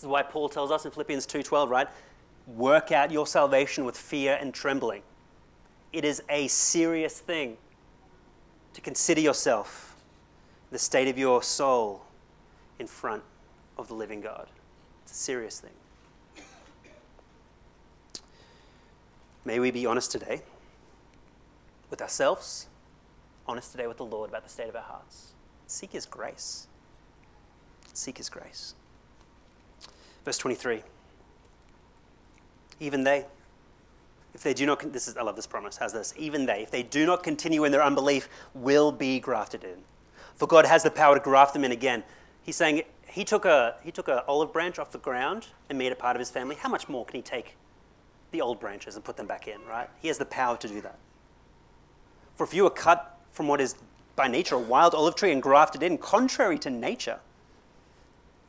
This 0.00 0.06
is 0.06 0.08
why 0.08 0.22
Paul 0.22 0.48
tells 0.48 0.70
us 0.70 0.86
in 0.86 0.90
Philippians 0.92 1.26
2:12, 1.26 1.68
right? 1.68 1.86
Work 2.46 2.90
out 2.90 3.10
your 3.10 3.26
salvation 3.26 3.84
with 3.84 3.98
fear 3.98 4.34
and 4.40 4.54
trembling. 4.54 5.02
It 5.92 6.06
is 6.06 6.22
a 6.30 6.48
serious 6.48 7.20
thing 7.20 7.58
to 8.72 8.80
consider 8.80 9.20
yourself, 9.20 9.94
the 10.70 10.78
state 10.78 11.06
of 11.08 11.18
your 11.18 11.42
soul 11.42 12.06
in 12.78 12.86
front 12.86 13.24
of 13.76 13.88
the 13.88 13.94
living 13.94 14.22
God. 14.22 14.48
It's 15.02 15.12
a 15.12 15.16
serious 15.16 15.60
thing. 15.60 15.74
May 19.44 19.58
we 19.58 19.70
be 19.70 19.84
honest 19.84 20.10
today 20.10 20.40
with 21.90 22.00
ourselves, 22.00 22.68
honest 23.46 23.70
today 23.72 23.86
with 23.86 23.98
the 23.98 24.06
Lord 24.06 24.30
about 24.30 24.44
the 24.44 24.48
state 24.48 24.70
of 24.70 24.76
our 24.76 24.80
hearts. 24.80 25.34
Seek 25.66 25.92
His 25.92 26.06
grace. 26.06 26.68
Seek 27.92 28.16
His 28.16 28.30
grace. 28.30 28.74
Verse 30.24 30.38
23. 30.38 30.82
Even 32.78 33.04
they, 33.04 33.26
if 34.34 34.42
they 34.42 34.54
do 34.54 34.64
not, 34.64 34.92
this 34.92 35.08
is, 35.08 35.16
I 35.16 35.22
love 35.22 35.36
this 35.36 35.46
promise, 35.46 35.76
has 35.78 35.92
this, 35.92 36.14
even 36.16 36.46
they, 36.46 36.62
if 36.62 36.70
they 36.70 36.82
do 36.82 37.04
not 37.04 37.22
continue 37.22 37.64
in 37.64 37.72
their 37.72 37.82
unbelief, 37.82 38.28
will 38.54 38.92
be 38.92 39.20
grafted 39.20 39.64
in. 39.64 39.76
For 40.34 40.46
God 40.46 40.66
has 40.66 40.82
the 40.82 40.90
power 40.90 41.14
to 41.14 41.20
graft 41.20 41.52
them 41.52 41.64
in 41.64 41.72
again. 41.72 42.02
He's 42.42 42.56
saying 42.56 42.82
he 43.06 43.24
took 43.24 43.44
a 43.44 43.76
he 43.82 43.90
took 43.90 44.08
an 44.08 44.20
olive 44.26 44.52
branch 44.52 44.78
off 44.78 44.90
the 44.90 44.98
ground 44.98 45.48
and 45.68 45.76
made 45.76 45.92
it 45.92 45.98
part 45.98 46.16
of 46.16 46.20
his 46.20 46.30
family. 46.30 46.56
How 46.56 46.70
much 46.70 46.88
more 46.88 47.04
can 47.04 47.16
he 47.16 47.22
take 47.22 47.56
the 48.30 48.40
old 48.40 48.60
branches 48.60 48.94
and 48.94 49.04
put 49.04 49.16
them 49.16 49.26
back 49.26 49.48
in, 49.48 49.60
right? 49.68 49.90
He 50.00 50.08
has 50.08 50.16
the 50.16 50.24
power 50.24 50.56
to 50.56 50.68
do 50.68 50.80
that. 50.80 50.98
For 52.36 52.44
if 52.44 52.54
you 52.54 52.66
are 52.66 52.70
cut 52.70 53.18
from 53.32 53.48
what 53.48 53.60
is 53.60 53.74
by 54.16 54.28
nature 54.28 54.54
a 54.54 54.58
wild 54.58 54.94
olive 54.94 55.14
tree 55.14 55.32
and 55.32 55.42
grafted 55.42 55.82
in, 55.82 55.98
contrary 55.98 56.58
to 56.60 56.70
nature, 56.70 57.18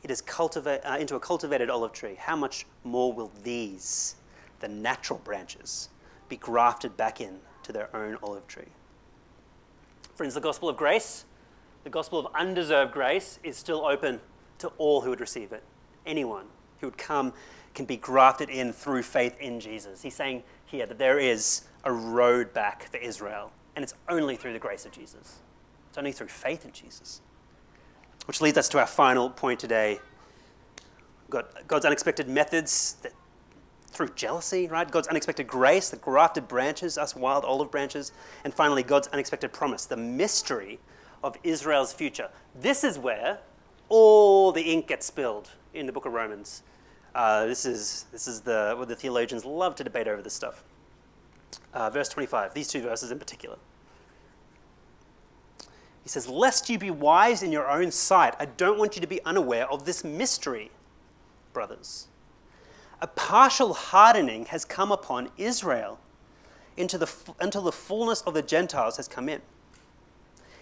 it 0.02 0.10
is 0.10 0.20
cultivate, 0.20 0.80
uh, 0.80 0.96
into 0.98 1.14
a 1.14 1.20
cultivated 1.20 1.70
olive 1.70 1.92
tree, 1.92 2.16
how 2.18 2.36
much 2.36 2.66
more 2.84 3.12
will 3.12 3.30
these, 3.42 4.16
the 4.60 4.68
natural 4.68 5.20
branches, 5.20 5.88
be 6.28 6.36
grafted 6.36 6.96
back 6.96 7.20
in 7.20 7.38
to 7.62 7.72
their 7.72 7.94
own 7.94 8.18
olive 8.22 8.46
tree? 8.46 8.68
Friends, 10.14 10.34
the 10.34 10.40
gospel 10.40 10.68
of 10.68 10.76
grace, 10.76 11.24
the 11.84 11.90
gospel 11.90 12.18
of 12.18 12.34
undeserved 12.34 12.92
grace, 12.92 13.38
is 13.42 13.56
still 13.56 13.84
open 13.84 14.20
to 14.58 14.68
all 14.78 15.00
who 15.00 15.10
would 15.10 15.20
receive 15.20 15.52
it. 15.52 15.62
Anyone 16.04 16.46
who 16.80 16.88
would 16.88 16.98
come 16.98 17.32
can 17.74 17.86
be 17.86 17.96
grafted 17.96 18.50
in 18.50 18.72
through 18.72 19.02
faith 19.02 19.36
in 19.40 19.60
Jesus. 19.60 20.02
He's 20.02 20.14
saying 20.14 20.42
here 20.66 20.86
that 20.86 20.98
there 20.98 21.18
is 21.18 21.62
a 21.84 21.92
road 21.92 22.52
back 22.52 22.90
for 22.90 22.98
Israel, 22.98 23.52
and 23.76 23.82
it's 23.82 23.94
only 24.08 24.36
through 24.36 24.52
the 24.52 24.58
grace 24.58 24.84
of 24.84 24.92
Jesus. 24.92 25.38
It's 25.88 25.98
only 25.98 26.12
through 26.12 26.28
faith 26.28 26.64
in 26.64 26.72
Jesus. 26.72 27.20
Which 28.26 28.40
leads 28.40 28.56
us 28.56 28.68
to 28.70 28.78
our 28.78 28.86
final 28.86 29.30
point 29.30 29.60
today 29.60 30.00
God's 31.66 31.86
unexpected 31.86 32.28
methods 32.28 32.96
that, 33.02 33.12
through 33.86 34.10
jealousy, 34.14 34.68
right? 34.68 34.90
God's 34.90 35.08
unexpected 35.08 35.46
grace, 35.46 35.88
the 35.88 35.96
grafted 35.96 36.46
branches, 36.46 36.98
us 36.98 37.16
wild 37.16 37.44
olive 37.44 37.70
branches. 37.70 38.12
And 38.44 38.52
finally, 38.52 38.82
God's 38.82 39.08
unexpected 39.08 39.52
promise, 39.52 39.86
the 39.86 39.96
mystery 39.96 40.78
of 41.22 41.36
Israel's 41.42 41.92
future. 41.92 42.28
This 42.54 42.84
is 42.84 42.98
where 42.98 43.38
all 43.88 44.52
the 44.52 44.62
ink 44.62 44.88
gets 44.88 45.06
spilled 45.06 45.50
in 45.74 45.86
the 45.86 45.92
book 45.92 46.06
of 46.06 46.12
Romans. 46.12 46.62
Uh, 47.14 47.46
this 47.46 47.64
is, 47.66 48.06
this 48.12 48.26
is 48.26 48.40
the, 48.40 48.74
what 48.76 48.88
the 48.88 48.96
theologians 48.96 49.44
love 49.44 49.74
to 49.76 49.84
debate 49.84 50.08
over 50.08 50.22
this 50.22 50.34
stuff. 50.34 50.64
Uh, 51.74 51.90
verse 51.90 52.08
25, 52.08 52.54
these 52.54 52.68
two 52.68 52.80
verses 52.80 53.10
in 53.10 53.18
particular. 53.18 53.56
He 56.02 56.08
says, 56.08 56.28
Lest 56.28 56.68
you 56.68 56.78
be 56.78 56.90
wise 56.90 57.42
in 57.42 57.52
your 57.52 57.70
own 57.70 57.90
sight, 57.90 58.34
I 58.38 58.46
don't 58.46 58.78
want 58.78 58.96
you 58.96 59.00
to 59.00 59.06
be 59.06 59.22
unaware 59.24 59.70
of 59.70 59.84
this 59.84 60.02
mystery, 60.02 60.70
brothers. 61.52 62.08
A 63.00 63.06
partial 63.06 63.74
hardening 63.74 64.46
has 64.46 64.64
come 64.64 64.92
upon 64.92 65.30
Israel 65.36 65.98
into 66.76 66.98
the, 66.98 67.12
until 67.40 67.62
the 67.62 67.72
fullness 67.72 68.22
of 68.22 68.34
the 68.34 68.42
Gentiles 68.42 68.96
has 68.96 69.08
come 69.08 69.28
in. 69.28 69.42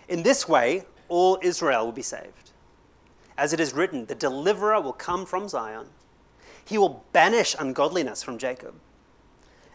In 0.09 0.23
this 0.23 0.49
way, 0.49 0.85
all 1.09 1.39
Israel 1.43 1.85
will 1.85 1.93
be 1.93 2.03
saved. 2.03 2.51
As 3.39 3.53
it 3.53 3.61
is 3.61 3.73
written, 3.73 4.07
the 4.07 4.15
deliverer 4.15 4.81
will 4.81 4.93
come 4.93 5.25
from 5.25 5.49
Zion. 5.49 5.87
He 6.65 6.77
will 6.79 7.05
banish 7.13 7.57
ungodliness 7.59 8.23
from 8.23 8.39
Jacob. 8.39 8.75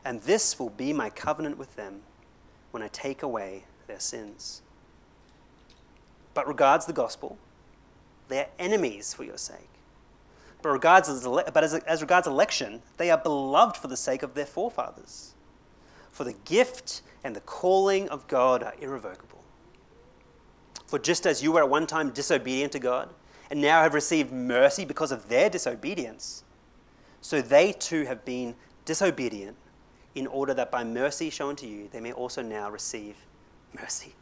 And 0.04 0.22
this 0.22 0.60
will 0.60 0.70
be 0.70 0.94
my 0.94 1.10
covenant 1.10 1.58
with 1.58 1.76
them 1.76 2.02
when 2.72 2.84
I 2.84 2.90
take 2.90 3.24
away 3.24 3.66
their 3.88 4.00
sins. 4.00 4.62
But 6.36 6.48
regards 6.48 6.86
the 6.86 6.94
gospel, 6.94 7.40
they 8.28 8.40
are 8.40 8.48
enemies 8.60 9.16
for 9.16 9.24
your 9.24 9.38
sake. 9.40 9.70
But, 10.62 10.70
regards 10.70 11.10
as, 11.10 11.24
but 11.24 11.64
as, 11.64 11.74
as 11.74 12.02
regards 12.02 12.28
election, 12.28 12.84
they 12.98 13.10
are 13.10 13.18
beloved 13.18 13.78
for 13.78 13.88
the 13.88 13.98
sake 13.98 14.22
of 14.22 14.36
their 14.36 14.46
forefathers. 14.46 15.34
For 16.12 16.24
the 16.24 16.34
gift 16.46 17.02
and 17.24 17.36
the 17.36 17.42
calling 17.42 18.10
of 18.10 18.28
God 18.28 18.62
are 18.62 18.74
irrevocable. 18.80 19.44
For 20.88 21.00
just 21.00 21.26
as 21.26 21.42
you 21.42 21.52
were 21.52 21.62
at 21.62 21.70
one 21.70 21.88
time 21.88 22.12
disobedient 22.12 22.72
to 22.74 22.80
God, 22.80 23.10
and 23.50 23.62
now 23.62 23.84
have 23.84 23.94
received 23.94 24.32
mercy 24.32 24.86
because 24.86 25.12
of 25.12 25.30
their 25.30 25.50
disobedience, 25.50 26.44
so 27.22 27.42
they 27.42 27.72
too 27.72 28.06
have 28.06 28.26
been 28.26 28.56
disobedient, 28.86 29.56
in 30.16 30.28
order 30.28 30.54
that 30.54 30.72
by 30.72 30.84
mercy 30.84 31.30
shown 31.30 31.56
to 31.58 31.68
you, 31.68 31.90
they 31.92 32.00
may 32.00 32.12
also 32.12 32.42
now 32.42 32.70
receive 32.70 33.18
mercy. 33.80 34.16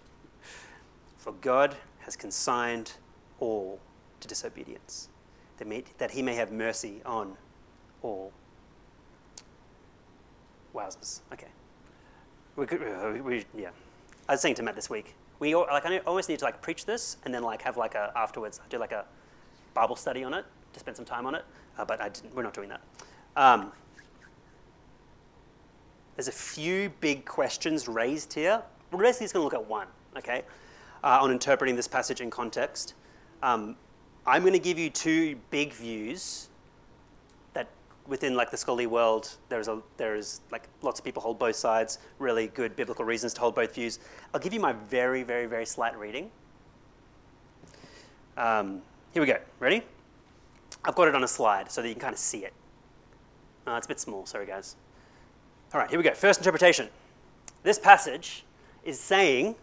For 1.17 1.32
God 1.34 1.78
has 2.03 2.15
consigned 2.15 2.93
all 3.39 3.79
to 4.19 4.27
disobedience, 4.27 5.09
that, 5.97 6.11
he 6.11 6.21
may 6.21 6.35
have 6.35 6.51
mercy 6.51 7.01
on 7.05 7.35
all. 8.01 8.31
Wowzers. 10.75 11.21
Okay. 11.31 11.47
We 12.55 12.65
could, 12.65 12.81
uh, 12.81 13.23
we, 13.23 13.45
yeah. 13.55 13.69
I 14.27 14.33
was 14.33 14.41
saying 14.41 14.55
to 14.55 14.63
Matt 14.63 14.75
this 14.75 14.89
week, 14.89 15.15
we 15.39 15.55
like 15.55 15.85
I 15.85 15.97
almost 15.99 16.29
need 16.29 16.39
to 16.39 16.45
like 16.45 16.61
preach 16.61 16.85
this 16.85 17.17
and 17.25 17.33
then 17.33 17.43
like 17.43 17.61
have 17.63 17.77
like 17.77 17.95
a 17.95 18.11
afterwards 18.15 18.59
do 18.69 18.77
like 18.77 18.91
a 18.91 19.05
Bible 19.73 19.95
study 19.95 20.23
on 20.23 20.33
it 20.33 20.45
to 20.73 20.79
spend 20.79 20.95
some 20.95 21.05
time 21.05 21.25
on 21.25 21.35
it, 21.35 21.45
uh, 21.77 21.85
but 21.85 22.01
I 22.01 22.09
didn't, 22.09 22.35
we're 22.35 22.43
not 22.43 22.53
doing 22.53 22.69
that. 22.69 22.81
Um, 23.35 23.71
there's 26.15 26.27
a 26.27 26.31
few 26.31 26.91
big 27.01 27.25
questions 27.25 27.87
raised 27.87 28.33
here. 28.33 28.61
We're 28.91 29.01
basically 29.01 29.25
just 29.25 29.33
going 29.33 29.41
to 29.49 29.55
look 29.55 29.63
at 29.63 29.69
one, 29.69 29.87
okay, 30.17 30.43
uh, 31.03 31.19
on 31.21 31.31
interpreting 31.31 31.75
this 31.75 31.87
passage 31.87 32.21
in 32.21 32.29
context. 32.29 32.93
Um, 33.41 33.75
I'm 34.25 34.41
going 34.41 34.53
to 34.53 34.59
give 34.59 34.79
you 34.79 34.89
two 34.89 35.37
big 35.49 35.73
views 35.73 36.47
that 37.53 37.67
within 38.07 38.35
like 38.35 38.51
the 38.51 38.57
scholarly 38.57 38.87
world, 38.87 39.35
there's 39.49 39.67
a 39.67 39.81
there's 39.97 40.41
like 40.51 40.69
lots 40.81 40.99
of 40.99 41.05
people 41.05 41.21
hold 41.21 41.37
both 41.37 41.55
sides. 41.55 41.99
Really 42.19 42.47
good 42.47 42.75
biblical 42.75 43.03
reasons 43.03 43.33
to 43.33 43.41
hold 43.41 43.55
both 43.55 43.75
views. 43.75 43.99
I'll 44.33 44.39
give 44.39 44.53
you 44.53 44.61
my 44.61 44.73
very 44.73 45.23
very 45.23 45.45
very 45.45 45.65
slight 45.65 45.97
reading. 45.97 46.31
Um, 48.37 48.81
here 49.11 49.21
we 49.21 49.27
go. 49.27 49.39
Ready? 49.59 49.83
I've 50.85 50.95
got 50.95 51.07
it 51.07 51.15
on 51.15 51.23
a 51.23 51.27
slide 51.27 51.71
so 51.71 51.81
that 51.81 51.87
you 51.87 51.93
can 51.93 52.01
kind 52.01 52.13
of 52.13 52.19
see 52.19 52.39
it. 52.39 52.53
Uh, 53.67 53.75
it's 53.75 53.85
a 53.85 53.89
bit 53.89 53.99
small. 53.99 54.25
Sorry, 54.25 54.45
guys. 54.45 54.75
All 55.73 55.79
right, 55.79 55.89
here 55.89 55.97
we 55.97 56.03
go. 56.03 56.13
First 56.13 56.39
interpretation. 56.39 56.89
This 57.63 57.79
passage 57.79 58.43
is 58.83 58.99
saying 58.99 59.55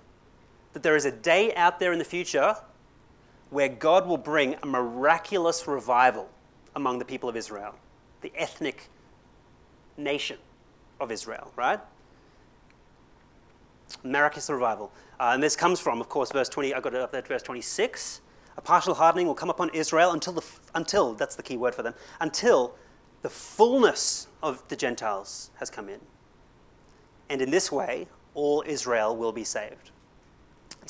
that 0.72 0.82
there 0.82 0.96
is 0.96 1.04
a 1.04 1.12
day 1.12 1.54
out 1.54 1.80
there 1.80 1.92
in 1.92 1.98
the 1.98 2.04
future 2.04 2.56
where 3.50 3.68
God 3.68 4.06
will 4.06 4.16
bring 4.16 4.56
a 4.62 4.66
miraculous 4.66 5.66
revival 5.66 6.28
among 6.76 6.98
the 6.98 7.04
people 7.04 7.28
of 7.28 7.36
Israel, 7.36 7.74
the 8.20 8.32
ethnic 8.36 8.88
nation 9.96 10.38
of 11.00 11.10
Israel, 11.10 11.52
right? 11.56 11.80
Miraculous 14.04 14.48
revival. 14.48 14.92
Uh, 15.18 15.32
and 15.34 15.42
this 15.42 15.56
comes 15.56 15.80
from, 15.80 16.00
of 16.00 16.08
course, 16.08 16.30
verse 16.30 16.48
20, 16.48 16.74
I 16.74 16.80
got 16.80 16.94
it 16.94 17.00
up 17.00 17.12
there, 17.12 17.22
verse 17.22 17.42
26. 17.42 18.20
A 18.56 18.60
partial 18.60 18.94
hardening 18.94 19.26
will 19.26 19.34
come 19.34 19.50
upon 19.50 19.70
Israel 19.70 20.12
until, 20.12 20.32
the, 20.32 20.44
until, 20.74 21.14
that's 21.14 21.34
the 21.34 21.42
key 21.42 21.56
word 21.56 21.74
for 21.74 21.82
them, 21.82 21.94
until 22.20 22.74
the 23.22 23.30
fullness 23.30 24.28
of 24.42 24.66
the 24.68 24.76
Gentiles 24.76 25.50
has 25.56 25.70
come 25.70 25.88
in. 25.88 26.00
And 27.28 27.42
in 27.42 27.50
this 27.50 27.70
way, 27.70 28.06
all 28.34 28.62
Israel 28.66 29.16
will 29.16 29.32
be 29.32 29.44
saved. 29.44 29.90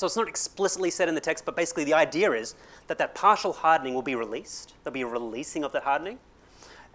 So 0.01 0.07
it's 0.07 0.15
not 0.15 0.27
explicitly 0.27 0.89
said 0.89 1.09
in 1.09 1.13
the 1.13 1.21
text, 1.21 1.45
but 1.45 1.55
basically 1.55 1.83
the 1.83 1.93
idea 1.93 2.31
is 2.31 2.55
that 2.87 2.97
that 2.97 3.13
partial 3.13 3.53
hardening 3.53 3.93
will 3.93 4.01
be 4.01 4.15
released. 4.15 4.73
There'll 4.83 4.95
be 4.95 5.01
a 5.01 5.05
releasing 5.05 5.63
of 5.63 5.71
that 5.73 5.83
hardening, 5.83 6.17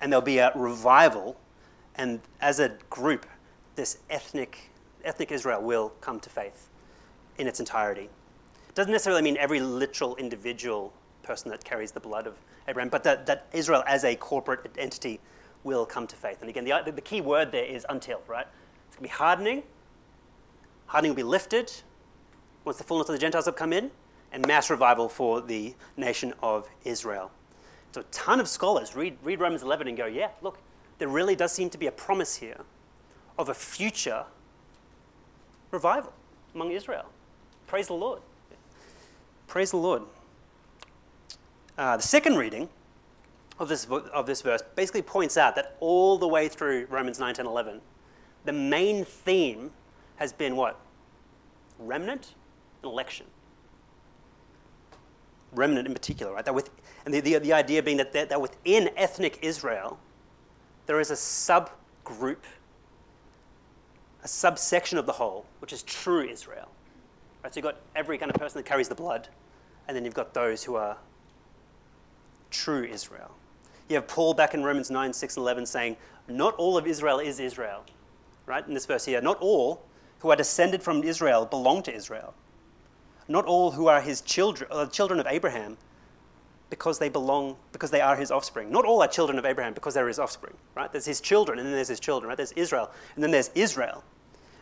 and 0.01 0.11
there'll 0.11 0.25
be 0.25 0.39
a 0.39 0.51
revival. 0.57 1.37
And 1.95 2.19
as 2.41 2.59
a 2.59 2.71
group, 2.91 3.25
this 3.77 3.99
ethnic, 4.11 4.73
ethnic 5.05 5.31
Israel 5.31 5.63
will 5.63 5.91
come 6.01 6.19
to 6.19 6.29
faith 6.29 6.69
in 7.39 7.47
its 7.47 7.61
entirety. 7.61 8.09
It 8.69 8.75
doesn't 8.75 8.91
necessarily 8.91 9.23
mean 9.23 9.37
every 9.37 9.61
literal 9.61 10.17
individual 10.17 10.93
person 11.23 11.49
that 11.53 11.63
carries 11.63 11.93
the 11.93 12.01
blood 12.01 12.27
of 12.27 12.35
Abraham, 12.67 12.89
but 12.89 13.05
that, 13.05 13.25
that 13.27 13.47
Israel 13.53 13.85
as 13.87 14.03
a 14.03 14.17
corporate 14.17 14.75
entity 14.77 15.21
will 15.63 15.87
come 15.87 16.09
to 16.09 16.17
faith. 16.17 16.39
And 16.41 16.51
again, 16.51 16.65
the, 16.65 16.91
the 16.91 17.01
key 17.01 17.21
word 17.21 17.53
there 17.53 17.67
is 17.67 17.87
until, 17.89 18.21
right? 18.27 18.49
It's 18.89 18.97
going 18.97 19.09
to 19.09 19.15
be 19.15 19.17
hardening. 19.17 19.63
Hardening 20.87 21.13
will 21.13 21.17
be 21.17 21.23
lifted 21.23 21.73
once 22.67 22.77
the 22.79 22.85
fullness 22.85 23.09
of 23.09 23.15
the 23.15 23.19
Gentiles 23.19 23.47
have 23.47 23.57
come 23.57 23.73
in, 23.73 23.91
and 24.33 24.47
mass 24.47 24.69
revival 24.69 25.09
for 25.09 25.41
the 25.41 25.75
nation 25.97 26.35
of 26.43 26.69
Israel. 26.85 27.31
So 27.93 28.01
a 28.03 28.05
ton 28.11 28.41
of 28.41 28.49
scholars 28.49 28.95
read, 28.95 29.17
read 29.23 29.41
Romans 29.41 29.63
11 29.63 29.89
and 29.89 29.97
go, 29.97 30.05
yeah, 30.05 30.29
look, 30.43 30.59
there 30.99 31.09
really 31.09 31.37
does 31.37 31.53
seem 31.53 31.71
to 31.71 31.79
be 31.79 31.87
a 31.87 31.93
promise 31.93 32.37
here 32.37 32.61
of 33.39 33.49
a 33.49 33.55
future 33.55 34.25
revival 35.71 36.13
among 36.55 36.73
Israel. 36.73 37.07
Praise 37.67 37.87
the 37.87 37.95
Lord. 37.95 38.21
Praise 39.47 39.71
the 39.71 39.77
Lord. 39.77 40.03
Uh, 41.79 41.97
the 41.97 42.03
second 42.03 42.37
reading 42.37 42.69
of 43.59 43.69
this, 43.69 43.87
of 43.87 44.27
this 44.27 44.43
verse 44.43 44.63
basically 44.75 45.03
points 45.03 45.37
out 45.37 45.55
that 45.55 45.77
all 45.79 46.19
the 46.19 46.29
way 46.29 46.49
through 46.49 46.87
Romans 46.91 47.21
9, 47.21 47.35
10, 47.35 47.47
11, 47.47 47.81
the 48.45 48.53
main 48.53 49.05
theme 49.05 49.71
has 50.17 50.33
been 50.33 50.57
what? 50.57 50.81
Remnant 51.79 52.35
election. 52.87 53.27
Remnant 55.53 55.87
in 55.87 55.95
particular, 55.95 56.33
right? 56.33 56.45
That 56.45 56.55
with, 56.55 56.71
and 57.05 57.15
the, 57.15 57.21
the, 57.21 57.39
the 57.39 57.53
idea 57.53 57.83
being 57.83 57.97
that, 57.99 58.13
that, 58.13 58.29
that 58.29 58.41
within 58.41 58.91
ethnic 58.97 59.39
Israel, 59.43 59.99
there 60.87 61.01
is 61.01 61.11
a 61.11 61.15
subgroup, 61.15 62.45
a 64.23 64.29
subsection 64.29 64.99
of 64.99 65.07
the 65.07 65.13
whole, 65.13 65.47
which 65.61 65.73
is 65.73 65.83
true 65.83 66.23
Israel. 66.23 66.69
Right? 67.43 67.55
So 67.55 67.59
you've 67.59 67.65
got 67.65 67.77
every 67.95 68.19
kind 68.19 68.31
of 68.31 68.37
person 68.37 68.59
that 68.59 68.67
carries 68.67 68.89
the 68.89 68.95
blood, 68.95 69.29
and 69.87 69.97
then 69.97 70.05
you've 70.05 70.15
got 70.15 70.35
those 70.35 70.65
who 70.65 70.75
are 70.77 70.97
true 72.51 72.85
Israel. 72.85 73.33
You 73.89 73.97
have 73.97 74.09
Paul 74.09 74.35
back 74.35 74.55
in 74.55 74.65
Romans 74.65 74.91
9, 74.91 75.13
6, 75.13 75.37
and 75.37 75.43
11 75.43 75.67
saying, 75.67 75.97
Not 76.29 76.55
all 76.57 76.77
of 76.77 76.87
Israel 76.87 77.21
is 77.21 77.39
Israel. 77.39 77.85
Right? 78.47 78.67
In 78.67 78.75
this 78.75 78.87
verse 78.87 79.05
here, 79.05 79.21
not 79.21 79.39
all 79.41 79.83
who 80.21 80.31
are 80.31 80.37
descended 80.37 80.83
from 80.83 81.03
Israel 81.03 81.47
belong 81.47 81.83
to 81.85 81.95
Israel. 81.95 82.35
Not 83.29 83.45
all 83.45 83.73
who 83.73 83.89
are 83.89 84.01
his 84.01 84.21
children, 84.21 84.71
uh, 84.73 84.87
children 84.87 85.19
of 85.19 85.27
Abraham 85.27 85.77
because 86.71 86.99
they 86.99 87.09
belong, 87.09 87.57
because 87.73 87.91
they 87.91 88.01
are 88.01 88.17
his 88.17 88.31
offspring. 88.31 88.71
Not 88.71 88.85
all 88.85 89.03
are 89.03 89.09
children 89.09 89.39
of 89.39 89.45
Abraham 89.45 89.73
because 89.73 89.95
they're 89.95 90.09
his 90.09 90.19
offspring, 90.19 90.55
right? 90.75 90.91
There's 90.91 91.07
his 91.07 91.21
children, 91.21 91.59
and 91.59 91.67
then 91.67 91.75
there's 91.75 91.89
his 91.89 92.01
children, 92.01 92.29
right? 92.29 92.37
There's 92.37 92.53
Israel, 92.53 92.91
and 93.15 93.23
then 93.23 93.31
there's 93.31 93.51
Israel. 93.55 94.03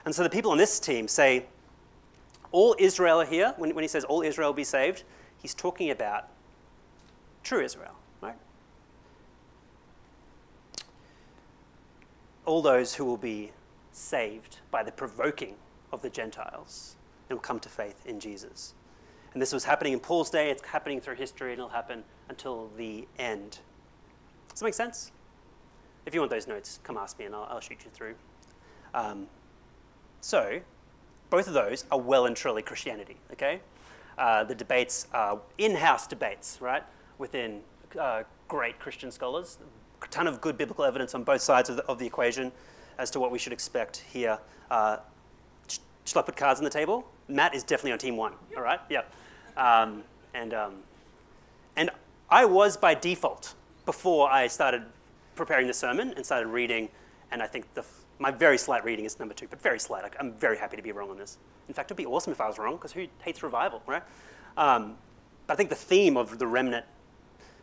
And 0.05 0.15
so 0.15 0.23
the 0.23 0.31
people 0.31 0.51
on 0.51 0.59
this 0.59 0.79
team 0.79 1.09
say, 1.09 1.47
all 2.53 2.77
Israel 2.79 3.21
are 3.21 3.27
here. 3.27 3.55
When, 3.57 3.75
when 3.75 3.83
he 3.83 3.89
says 3.89 4.05
all 4.05 4.23
Israel 4.23 4.53
be 4.53 4.65
saved, 4.65 5.03
he's 5.41 5.55
talking 5.55 5.91
about 5.91 6.29
true 7.43 7.61
Israel, 7.61 7.97
right? 8.21 8.37
All 12.45 12.63
those 12.63 12.95
who 12.95 13.05
will 13.05 13.17
be 13.17 13.53
saved 13.93 14.59
by 14.71 14.83
the 14.83 14.93
provoking 14.93 15.55
of 15.91 16.03
the 16.03 16.11
Gentiles 16.11 16.97
and 17.29 17.39
will 17.39 17.43
come 17.43 17.61
to 17.61 17.69
faith 17.69 18.05
in 18.07 18.21
Jesus. 18.21 18.75
And 19.33 19.43
this 19.43 19.53
was 19.53 19.65
happening 19.65 19.93
in 19.93 20.01
Paul's 20.01 20.31
day, 20.31 20.51
it's 20.51 20.65
happening 20.65 21.01
through 21.01 21.17
history, 21.17 21.53
and 21.53 21.59
it'll 21.59 21.71
happen 21.71 22.05
until 22.29 22.71
the 22.77 23.07
end. 23.19 23.59
Does 24.49 24.61
that 24.61 24.65
make 24.65 24.75
sense? 24.75 25.11
If 26.07 26.15
you 26.15 26.21
want 26.21 26.31
those 26.31 26.47
notes, 26.47 26.79
come 26.85 26.97
ask 26.97 27.19
me 27.19 27.25
and 27.25 27.35
I'll, 27.35 27.49
I'll 27.51 27.61
shoot 27.61 27.79
you 27.85 27.91
through. 27.93 28.15
Um, 28.93 29.27
so, 30.21 30.61
both 31.31 31.49
of 31.49 31.55
those 31.55 31.85
are 31.91 31.99
well 31.99 32.27
and 32.27 32.37
truly 32.37 32.63
Christianity, 32.63 33.17
okay? 33.33 33.61
Uh, 34.17 34.45
the 34.45 34.55
debates 34.55 35.09
are 35.13 35.41
in 35.59 35.75
house 35.75 36.07
debates, 36.07 36.59
right? 36.61 36.85
within 37.19 37.61
uh, 37.99 38.23
great 38.49 38.79
Christian 38.79 39.11
scholars. 39.11 39.59
A 40.03 40.07
ton 40.09 40.27
of 40.27 40.41
good 40.41 40.59
biblical 40.59 40.85
evidence 40.85 41.15
on 41.15 41.25
both 41.25 41.41
sides 41.41 41.71
of 41.71 41.77
the, 41.77 41.85
of 41.85 41.99
the 41.99 42.07
equation 42.07 42.53
as 42.99 43.11
to 43.13 43.21
what 43.21 43.31
we 43.31 43.39
should 43.39 43.53
expect 43.53 44.05
here. 44.13 44.39
Uh, 44.71 44.99
shall 46.05 46.23
I 46.23 46.25
put 46.25 46.37
cards 46.37 46.61
on 46.61 46.65
the 46.65 46.71
table? 46.71 47.09
Matt 47.29 47.55
is 47.55 47.63
definitely 47.63 47.93
on 47.93 47.99
team 47.99 48.17
one, 48.17 48.33
all 48.57 48.63
right? 48.63 48.81
Yeah. 48.91 49.03
Um, 49.57 50.03
and, 50.35 50.53
um, 50.53 50.75
and 51.77 51.91
I 52.31 52.45
was 52.45 52.77
by 52.77 52.95
default 52.95 53.55
before 53.87 54.31
I 54.31 54.47
started 54.47 54.83
preparing 55.35 55.67
the 55.67 55.75
sermon 55.75 56.13
and 56.17 56.25
started 56.25 56.49
reading. 56.49 56.89
And 57.31 57.43
I 57.43 57.47
think 57.47 57.73
the, 57.75 57.85
my 58.19 58.31
very 58.31 58.59
slight 58.59 58.85
reading 58.85 59.05
is 59.05 59.19
number 59.19 59.35
two, 59.35 59.49
but 59.49 59.61
very 59.61 59.79
slight. 59.79 60.03
Like, 60.03 60.17
I'm 60.21 60.33
very 60.33 60.57
happy 60.57 60.77
to 60.77 60.83
be 60.83 60.93
wrong 60.93 61.11
on 61.11 61.19
this. 61.19 61.39
In 61.69 61.75
fact, 61.75 61.91
it 61.91 61.95
would 61.95 62.03
be 62.03 62.07
awesome 62.07 62.33
if 62.33 62.41
I 62.41 62.47
was 62.47 62.59
wrong, 62.59 62.77
because 62.77 62.93
who 62.93 63.07
hates 63.23 63.43
revival, 63.43 63.83
right? 63.87 64.03
Um, 64.57 64.97
but 65.47 65.55
I 65.55 65.57
think 65.57 65.71
the 65.71 65.77
theme 65.77 66.17
of 66.17 66.39
the 66.39 66.47
remnant 66.47 66.85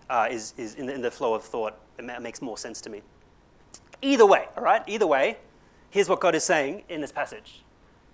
uh, 0.09 0.27
is, 0.29 0.53
is 0.57 0.75
in 0.75 0.87
the, 0.87 0.93
in, 0.93 1.01
the, 1.01 1.11
flow 1.11 1.33
of 1.33 1.43
thought. 1.43 1.77
It 1.97 2.21
makes 2.21 2.41
more 2.41 2.57
sense 2.57 2.81
to 2.81 2.89
me. 2.89 3.01
Either 4.01 4.25
way, 4.25 4.47
all 4.57 4.63
right? 4.63 4.83
Either 4.87 5.07
way, 5.07 5.37
here's 5.89 6.09
what 6.09 6.19
God 6.19 6.35
is 6.35 6.43
saying 6.43 6.83
in 6.89 7.01
this 7.01 7.11
passage 7.11 7.63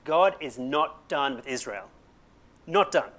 God 0.07 0.37
is 0.39 0.57
not 0.57 1.09
done 1.09 1.35
with 1.35 1.45
Israel. 1.45 1.89
Not 2.65 2.93
done. 2.93 3.09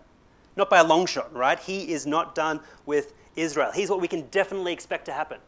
Not 0.56 0.70
by 0.70 0.78
a 0.78 0.84
long 0.84 1.04
shot, 1.04 1.32
right? 1.34 1.58
He 1.58 1.92
is 1.92 2.06
not 2.06 2.34
done 2.34 2.60
with 2.86 3.12
Israel. 3.36 3.70
Here's 3.74 3.90
what 3.90 4.00
we 4.00 4.08
can 4.08 4.22
definitely 4.30 4.72
expect 4.72 5.04
to 5.04 5.12
happen 5.12 5.38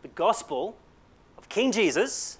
the 0.00 0.08
gospel 0.08 0.74
of 1.36 1.50
King 1.50 1.70
Jesus, 1.70 2.38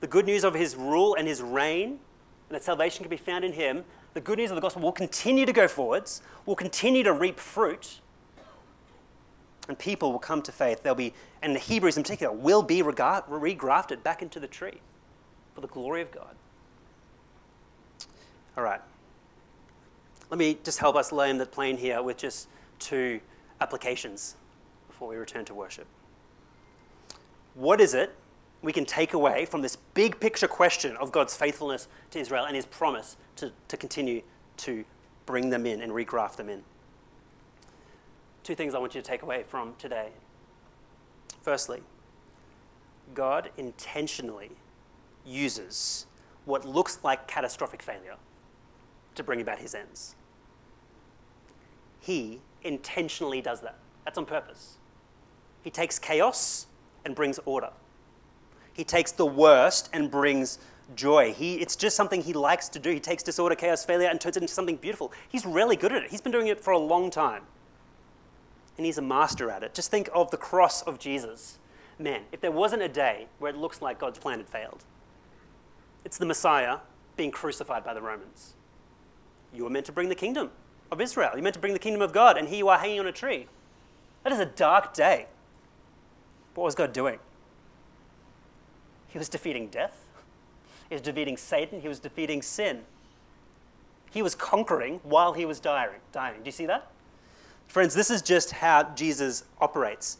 the 0.00 0.06
good 0.06 0.26
news 0.26 0.44
of 0.44 0.52
his 0.52 0.76
rule 0.76 1.14
and 1.14 1.26
his 1.26 1.40
reign, 1.40 1.88
and 1.88 2.50
that 2.50 2.62
salvation 2.62 3.02
can 3.02 3.10
be 3.10 3.16
found 3.16 3.42
in 3.42 3.54
him. 3.54 3.84
The 4.12 4.20
good 4.20 4.36
news 4.36 4.50
of 4.50 4.56
the 4.56 4.60
gospel 4.60 4.82
will 4.82 4.92
continue 4.92 5.46
to 5.46 5.52
go 5.54 5.66
forwards, 5.68 6.20
will 6.44 6.56
continue 6.56 7.02
to 7.04 7.14
reap 7.14 7.40
fruit, 7.40 8.00
and 9.66 9.78
people 9.78 10.12
will 10.12 10.18
come 10.18 10.42
to 10.42 10.52
faith. 10.52 10.82
They'll 10.82 10.94
be, 10.94 11.14
and 11.40 11.54
the 11.54 11.60
Hebrews 11.60 11.96
in 11.96 12.02
particular, 12.02 12.34
will 12.34 12.62
be 12.62 12.82
regrafted 12.82 14.02
back 14.02 14.20
into 14.20 14.38
the 14.38 14.46
tree 14.46 14.82
for 15.54 15.62
the 15.62 15.68
glory 15.68 16.02
of 16.02 16.12
God. 16.12 16.36
All 18.56 18.64
right. 18.64 18.80
Let 20.30 20.38
me 20.38 20.58
just 20.62 20.78
help 20.78 20.96
us 20.96 21.12
lay 21.12 21.30
in 21.30 21.38
the 21.38 21.46
plane 21.46 21.76
here 21.76 22.02
with 22.02 22.18
just 22.18 22.48
two 22.78 23.20
applications 23.60 24.36
before 24.88 25.08
we 25.08 25.16
return 25.16 25.44
to 25.46 25.54
worship. 25.54 25.86
What 27.54 27.80
is 27.80 27.94
it 27.94 28.14
we 28.62 28.72
can 28.72 28.84
take 28.84 29.14
away 29.14 29.44
from 29.44 29.62
this 29.62 29.76
big 29.76 30.20
picture 30.20 30.48
question 30.48 30.96
of 30.98 31.12
God's 31.12 31.36
faithfulness 31.36 31.88
to 32.10 32.18
Israel 32.18 32.44
and 32.44 32.54
his 32.54 32.66
promise 32.66 33.16
to, 33.36 33.52
to 33.68 33.76
continue 33.76 34.22
to 34.58 34.84
bring 35.26 35.50
them 35.50 35.66
in 35.66 35.80
and 35.80 35.92
regraft 35.92 36.36
them 36.36 36.48
in? 36.48 36.62
Two 38.42 38.54
things 38.54 38.74
I 38.74 38.78
want 38.78 38.94
you 38.94 39.00
to 39.00 39.06
take 39.06 39.22
away 39.22 39.44
from 39.46 39.74
today. 39.78 40.08
Firstly, 41.42 41.80
God 43.14 43.50
intentionally 43.56 44.50
uses 45.24 46.06
what 46.44 46.64
looks 46.64 46.98
like 47.02 47.26
catastrophic 47.26 47.82
failure 47.82 48.16
to 49.14 49.22
bring 49.22 49.40
about 49.40 49.58
his 49.58 49.74
ends. 49.74 50.14
He 52.00 52.40
intentionally 52.62 53.40
does 53.40 53.60
that. 53.60 53.76
That's 54.04 54.18
on 54.18 54.26
purpose. 54.26 54.78
He 55.62 55.70
takes 55.70 55.98
chaos 55.98 56.66
and 57.04 57.14
brings 57.14 57.38
order. 57.44 57.70
He 58.72 58.84
takes 58.84 59.12
the 59.12 59.26
worst 59.26 59.90
and 59.92 60.10
brings 60.10 60.58
joy. 60.96 61.32
He, 61.32 61.56
it's 61.56 61.76
just 61.76 61.96
something 61.96 62.22
he 62.22 62.32
likes 62.32 62.68
to 62.70 62.78
do. 62.78 62.90
He 62.90 63.00
takes 63.00 63.22
disorder, 63.22 63.54
chaos, 63.54 63.84
failure, 63.84 64.08
and 64.08 64.20
turns 64.20 64.36
it 64.36 64.42
into 64.42 64.52
something 64.52 64.76
beautiful. 64.76 65.12
He's 65.28 65.46
really 65.46 65.76
good 65.76 65.92
at 65.92 66.02
it. 66.02 66.10
He's 66.10 66.20
been 66.20 66.32
doing 66.32 66.48
it 66.48 66.60
for 66.60 66.72
a 66.72 66.78
long 66.78 67.10
time. 67.10 67.42
And 68.76 68.86
he's 68.86 68.98
a 68.98 69.02
master 69.02 69.50
at 69.50 69.62
it. 69.62 69.74
Just 69.74 69.90
think 69.90 70.08
of 70.14 70.30
the 70.30 70.36
cross 70.36 70.82
of 70.82 70.98
Jesus. 70.98 71.58
Man, 71.98 72.22
if 72.32 72.40
there 72.40 72.50
wasn't 72.50 72.82
a 72.82 72.88
day 72.88 73.26
where 73.38 73.50
it 73.50 73.56
looks 73.56 73.82
like 73.82 73.98
God's 73.98 74.18
plan 74.18 74.38
had 74.38 74.48
failed, 74.48 74.84
it's 76.04 76.18
the 76.18 76.26
Messiah 76.26 76.78
being 77.16 77.30
crucified 77.30 77.84
by 77.84 77.94
the 77.94 78.02
Romans. 78.02 78.54
You 79.54 79.64
were 79.64 79.70
meant 79.70 79.86
to 79.86 79.92
bring 79.92 80.08
the 80.08 80.14
kingdom 80.14 80.50
of 80.90 81.00
Israel. 81.00 81.30
You're 81.34 81.42
meant 81.42 81.54
to 81.54 81.60
bring 81.60 81.72
the 81.72 81.78
kingdom 81.78 82.02
of 82.02 82.12
God, 82.12 82.36
and 82.36 82.48
here 82.48 82.58
you 82.58 82.68
are 82.68 82.78
hanging 82.78 83.00
on 83.00 83.06
a 83.06 83.12
tree. 83.12 83.46
That 84.24 84.32
is 84.32 84.38
a 84.38 84.46
dark 84.46 84.94
day. 84.94 85.26
What 86.54 86.64
was 86.64 86.74
God 86.74 86.92
doing? 86.92 87.18
He 89.08 89.18
was 89.18 89.28
defeating 89.28 89.68
death. 89.68 90.06
He 90.88 90.94
was 90.94 91.02
defeating 91.02 91.36
Satan. 91.36 91.80
He 91.80 91.88
was 91.88 91.98
defeating 91.98 92.42
sin. 92.42 92.82
He 94.10 94.22
was 94.22 94.34
conquering 94.34 95.00
while 95.02 95.32
he 95.32 95.46
was 95.46 95.60
dying. 95.60 96.00
dying. 96.12 96.36
Do 96.36 96.44
you 96.44 96.52
see 96.52 96.66
that? 96.66 96.90
Friends, 97.66 97.94
this 97.94 98.10
is 98.10 98.20
just 98.20 98.50
how 98.50 98.82
Jesus 98.94 99.44
operates. 99.60 100.18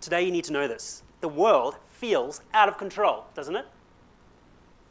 Today, 0.00 0.22
you 0.22 0.30
need 0.30 0.44
to 0.44 0.52
know 0.52 0.68
this. 0.68 1.02
The 1.20 1.28
world 1.28 1.76
feels 1.88 2.42
out 2.52 2.68
of 2.68 2.78
control, 2.78 3.24
doesn't 3.34 3.56
it? 3.56 3.66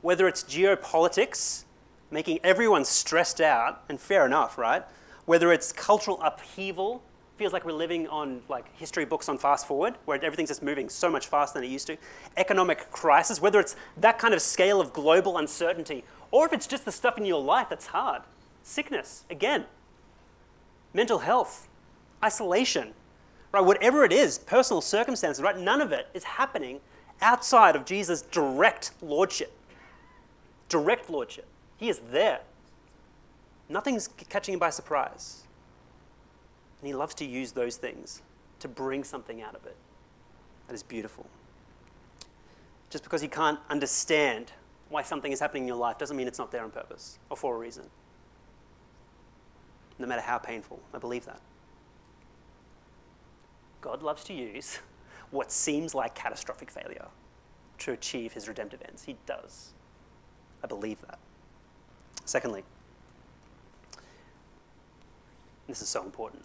Whether 0.08 0.26
it's 0.30 0.44
geopolitics, 0.44 1.66
making 2.12 2.40
everyone 2.42 2.86
stressed 2.86 3.42
out, 3.42 3.84
and 3.90 4.00
fair 4.00 4.26
enough, 4.26 4.58
right? 4.58 4.86
Whether 5.26 5.52
it's 5.52 5.74
cultural 5.74 6.18
upheaval, 6.22 7.04
feels 7.36 7.52
like 7.52 7.66
we're 7.66 7.74
living 7.74 8.08
on 8.08 8.42
like 8.48 8.74
history 8.78 9.04
books 9.04 9.28
on 9.28 9.38
fast 9.38 9.68
forward, 9.68 9.96
where 10.06 10.18
everything's 10.24 10.48
just 10.48 10.64
moving 10.64 10.88
so 10.88 11.10
much 11.10 11.28
faster 11.28 11.60
than 11.60 11.68
it 11.68 11.74
used 11.74 11.88
to. 11.88 11.98
Economic 12.38 12.90
crisis, 12.90 13.42
whether 13.42 13.60
it's 13.60 13.76
that 13.98 14.18
kind 14.18 14.34
of 14.34 14.42
scale 14.42 14.80
of 14.80 14.94
global 14.94 15.38
uncertainty, 15.40 16.06
or 16.32 16.46
if 16.46 16.54
it's 16.54 16.68
just 16.68 16.86
the 16.86 16.92
stuff 16.94 17.18
in 17.18 17.26
your 17.26 17.44
life 17.44 17.68
that's 17.68 17.88
hard 17.88 18.22
sickness, 18.64 19.26
again, 19.30 19.66
mental 20.94 21.20
health, 21.20 21.68
isolation, 22.24 22.94
right? 23.52 23.60
Whatever 23.60 24.06
it 24.06 24.14
is, 24.14 24.40
personal 24.40 24.80
circumstances, 24.80 25.44
right? 25.44 25.58
None 25.58 25.82
of 25.82 25.92
it 25.92 26.08
is 26.14 26.24
happening 26.24 26.80
outside 27.22 27.76
of 27.76 27.84
Jesus' 27.84 28.22
direct 28.22 28.92
lordship. 29.02 29.52
Direct 30.70 31.10
lordship. 31.10 31.48
He 31.78 31.90
is 31.90 32.00
there. 32.12 32.42
Nothing's 33.70 34.08
catching 34.30 34.54
him 34.54 34.60
by 34.60 34.70
surprise. 34.70 35.44
And 36.80 36.88
he 36.88 36.94
loves 36.94 37.14
to 37.16 37.26
use 37.26 37.52
those 37.52 37.78
things 37.78 38.22
to 38.60 38.68
bring 38.68 39.04
something 39.04 39.42
out 39.42 39.56
of 39.56 39.66
it 39.66 39.76
that 40.68 40.74
is 40.74 40.84
beautiful. 40.84 41.26
Just 42.90 43.04
because 43.04 43.22
you 43.22 43.30
can't 43.30 43.60
understand 43.70 44.52
why 44.90 45.02
something 45.02 45.32
is 45.32 45.40
happening 45.40 45.64
in 45.64 45.68
your 45.68 45.78
life 45.78 45.98
doesn't 45.98 46.16
mean 46.16 46.28
it's 46.28 46.40
not 46.40 46.52
there 46.52 46.64
on 46.64 46.72
purpose 46.72 47.20
or 47.30 47.36
for 47.36 47.56
a 47.56 47.58
reason 47.58 47.84
no 50.00 50.08
matter 50.08 50.22
how 50.22 50.38
painful. 50.38 50.80
I 50.94 50.98
believe 50.98 51.26
that. 51.26 51.42
God 53.82 54.04
loves 54.04 54.24
to 54.26 54.34
use 54.34 54.80
what 55.32 55.52
seems 55.52 55.96
like 55.96 56.16
catastrophic 56.16 56.70
failure 56.70 57.08
to 57.80 57.92
achieve 57.92 58.34
his 58.34 58.48
redemptive 58.48 58.82
ends. 58.88 59.04
He 59.04 59.16
does. 59.26 59.74
I 60.64 60.68
believe 60.68 61.02
that. 61.02 61.20
Secondly, 62.26 62.64
this 65.68 65.82
is 65.82 65.90
so 65.90 66.04
important 66.04 66.44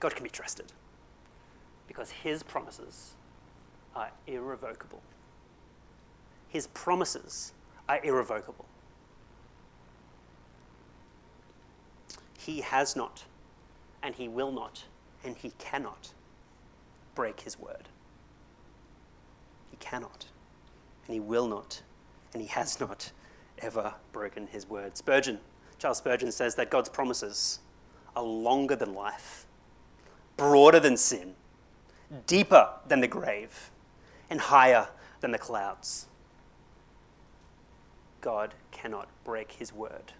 God 0.00 0.14
can 0.14 0.24
be 0.24 0.30
trusted 0.30 0.72
because 1.86 2.10
his 2.10 2.42
promises 2.42 3.14
are 3.94 4.10
irrevocable. 4.26 5.02
His 6.48 6.66
promises 6.68 7.52
are 7.88 8.00
irrevocable. 8.02 8.66
He 12.38 12.62
has 12.62 12.96
not, 12.96 13.24
and 14.02 14.14
he 14.14 14.28
will 14.28 14.50
not, 14.50 14.84
and 15.22 15.36
he 15.36 15.50
cannot 15.58 16.12
break 17.14 17.40
his 17.40 17.58
word. 17.58 17.88
He 19.70 19.76
cannot, 19.76 20.26
and 21.06 21.14
he 21.14 21.20
will 21.20 21.46
not, 21.46 21.82
and 22.32 22.40
he 22.40 22.48
has 22.48 22.80
not 22.80 23.12
ever 23.60 23.94
broken 24.12 24.46
his 24.46 24.68
word. 24.68 24.96
Spurgeon, 24.96 25.40
Charles 25.78 25.98
Spurgeon 25.98 26.32
says 26.32 26.54
that 26.56 26.70
God's 26.70 26.88
promises 26.88 27.60
are 28.16 28.22
longer 28.22 28.76
than 28.76 28.94
life, 28.94 29.46
broader 30.36 30.80
than 30.80 30.96
sin, 30.96 31.34
deeper 32.26 32.68
than 32.86 33.00
the 33.00 33.08
grave, 33.08 33.70
and 34.28 34.40
higher 34.40 34.88
than 35.20 35.30
the 35.30 35.38
clouds. 35.38 36.06
God 38.20 38.54
cannot 38.70 39.08
break 39.24 39.52
his 39.52 39.72
word 39.72 40.12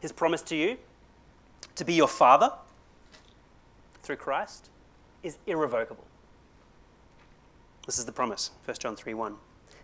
his 0.00 0.12
promise 0.12 0.42
to 0.42 0.56
you 0.56 0.78
to 1.76 1.84
be 1.84 1.94
your 1.94 2.08
father 2.08 2.52
through 4.02 4.16
Christ 4.16 4.70
is 5.22 5.38
irrevocable. 5.46 6.04
This 7.86 7.98
is 7.98 8.06
the 8.06 8.12
promise, 8.12 8.50
1 8.64 8.76
John 8.78 8.96
3 8.96 9.14
1. 9.14 9.36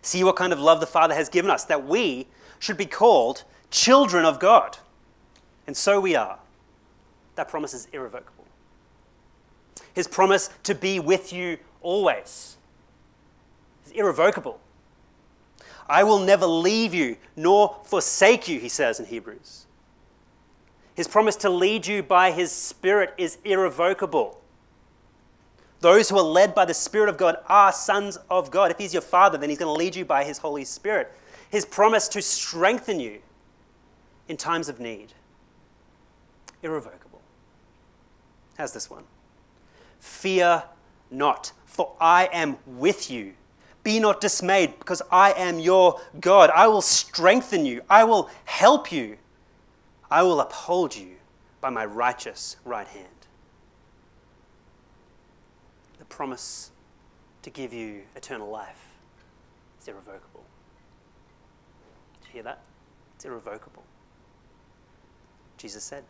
See 0.07 0.23
what 0.23 0.37
kind 0.37 0.53
of 0.53 0.59
love 0.61 0.79
the 0.79 0.87
Father 0.87 1.13
has 1.13 1.27
given 1.27 1.51
us, 1.51 1.65
that 1.65 1.85
we 1.85 2.27
should 2.59 2.77
be 2.77 2.85
called 2.85 3.43
children 3.69 4.23
of 4.23 4.39
God. 4.39 4.77
And 5.67 5.75
so 5.75 5.99
we 5.99 6.15
are. 6.15 6.39
That 7.35 7.49
promise 7.49 7.73
is 7.73 7.89
irrevocable. 7.91 8.45
His 9.93 10.07
promise 10.07 10.49
to 10.63 10.73
be 10.73 11.01
with 11.01 11.33
you 11.33 11.57
always 11.81 12.55
is 13.85 13.91
irrevocable. 13.91 14.61
I 15.89 16.05
will 16.05 16.19
never 16.19 16.45
leave 16.45 16.93
you 16.93 17.17
nor 17.35 17.75
forsake 17.83 18.47
you, 18.47 18.61
he 18.61 18.69
says 18.69 19.01
in 19.01 19.07
Hebrews. 19.07 19.65
His 20.95 21.09
promise 21.09 21.35
to 21.37 21.49
lead 21.49 21.85
you 21.85 22.01
by 22.01 22.31
His 22.31 22.49
Spirit 22.49 23.13
is 23.17 23.39
irrevocable. 23.43 24.39
Those 25.79 26.09
who 26.09 26.17
are 26.17 26.23
led 26.23 26.55
by 26.55 26.65
the 26.65 26.73
Spirit 26.73 27.09
of 27.09 27.17
God 27.17 27.37
are 27.47 27.71
sons 27.71 28.17
of 28.29 28.49
God. 28.49 28.71
If 28.71 28.77
He's 28.77 28.93
your 28.93 29.01
Father, 29.01 29.37
then 29.37 29.49
He's 29.49 29.59
going 29.59 29.73
to 29.73 29.77
lead 29.77 29.95
you 29.95 30.05
by 30.05 30.23
His 30.23 30.39
Holy 30.39 30.65
Spirit. 30.65 31.13
His 31.49 31.65
promise 31.65 32.07
to 32.09 32.21
strengthen 32.21 32.99
you 32.99 33.19
in 34.27 34.37
times 34.37 34.69
of 34.69 34.79
need. 34.79 35.13
Irrevocable. 36.63 37.21
How's 38.57 38.73
this 38.73 38.89
one? 38.89 39.03
Fear 39.99 40.63
not, 41.11 41.51
for 41.65 41.93
I 42.01 42.29
am 42.33 42.57
with 42.65 43.11
you. 43.11 43.33
Be 43.83 43.99
not 43.99 44.19
dismayed, 44.19 44.77
because 44.79 45.01
I 45.11 45.31
am 45.33 45.59
your 45.59 46.01
God. 46.19 46.49
I 46.49 46.67
will 46.67 46.81
strengthen 46.81 47.65
you, 47.65 47.81
I 47.89 48.03
will 48.03 48.29
help 48.45 48.91
you, 48.91 49.17
I 50.11 50.23
will 50.23 50.41
uphold 50.41 50.95
you 50.95 51.15
by 51.61 51.69
my 51.69 51.85
righteous 51.85 52.57
right 52.65 52.87
hand. 52.87 53.16
Promise 56.09 56.71
to 57.43 57.49
give 57.49 57.73
you 57.73 58.01
eternal 58.15 58.49
life 58.49 58.85
is 59.81 59.87
irrevocable. 59.87 60.43
Did 62.21 62.27
you 62.27 62.33
hear 62.33 62.43
that? 62.43 62.61
It's 63.15 63.25
irrevocable. 63.25 63.83
Jesus 65.57 65.83
said, 65.83 66.03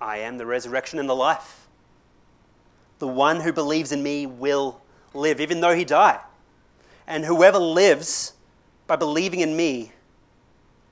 I 0.00 0.18
am 0.18 0.38
the 0.38 0.46
resurrection 0.46 0.98
and 0.98 1.08
the 1.08 1.14
life. 1.14 1.68
The 2.98 3.08
one 3.08 3.40
who 3.40 3.52
believes 3.52 3.92
in 3.92 4.02
me 4.02 4.26
will 4.26 4.80
live, 5.14 5.40
even 5.40 5.60
though 5.60 5.74
he 5.74 5.84
die. 5.84 6.20
And 7.06 7.24
whoever 7.24 7.58
lives 7.58 8.34
by 8.86 8.96
believing 8.96 9.40
in 9.40 9.56
me 9.56 9.92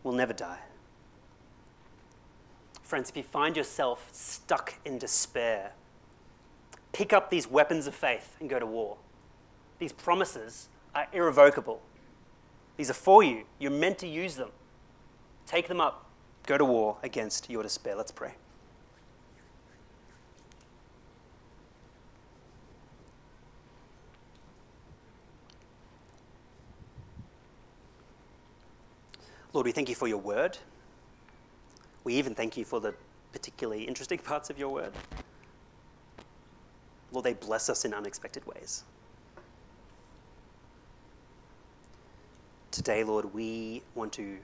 will 0.03 0.13
never 0.13 0.33
die. 0.33 0.61
Friends, 2.83 3.11
if 3.11 3.17
you 3.17 3.23
find 3.23 3.57
yourself 3.57 4.09
stuck 4.13 4.75
in 4.85 4.99
despair, 4.99 5.73
pick 6.93 7.13
up 7.13 7.31
these 7.31 7.49
weapons 7.49 7.87
of 7.87 7.95
faith 7.95 8.37
and 8.41 8.49
go 8.49 8.59
to 8.59 8.67
war. 8.67 8.97
These 9.79 9.93
promises 9.93 10.69
are 10.95 11.07
irrevocable. 11.13 11.81
These 12.77 12.91
are 12.91 12.95
for 12.95 13.23
you. 13.23 13.45
You're 13.59 13.71
meant 13.71 13.99
to 13.99 14.07
use 14.07 14.37
them. 14.37 14.51
Take 15.47 15.69
them 15.69 15.81
up. 15.81 16.07
Go 16.47 16.57
to 16.59 16.65
war 16.65 16.97
against 17.03 17.51
your 17.51 17.63
despair. 17.63 17.95
Let's 17.95 18.13
pray. 18.13 18.35
Lord, 29.53 29.67
we 29.67 29.73
thank 29.73 29.89
you 29.89 29.97
for 29.97 30.07
your 30.07 30.19
word. 30.19 30.57
We 32.05 32.15
even 32.15 32.35
thank 32.35 32.57
you 32.57 32.65
for 32.65 32.81
the 32.81 32.95
particularly 33.33 33.83
interesting 33.83 34.19
parts 34.25 34.49
of 34.49 34.59
your 34.59 34.69
word. 34.69 34.93
Lord, 37.13 37.25
they 37.25 37.35
bless 37.35 37.69
us 37.69 37.85
in 37.85 37.93
unexpected 37.93 38.47
ways. 38.47 38.85
Today, 42.71 43.03
Lord, 43.03 43.35
we 43.35 43.83
want 43.95 44.13
to 44.15 44.39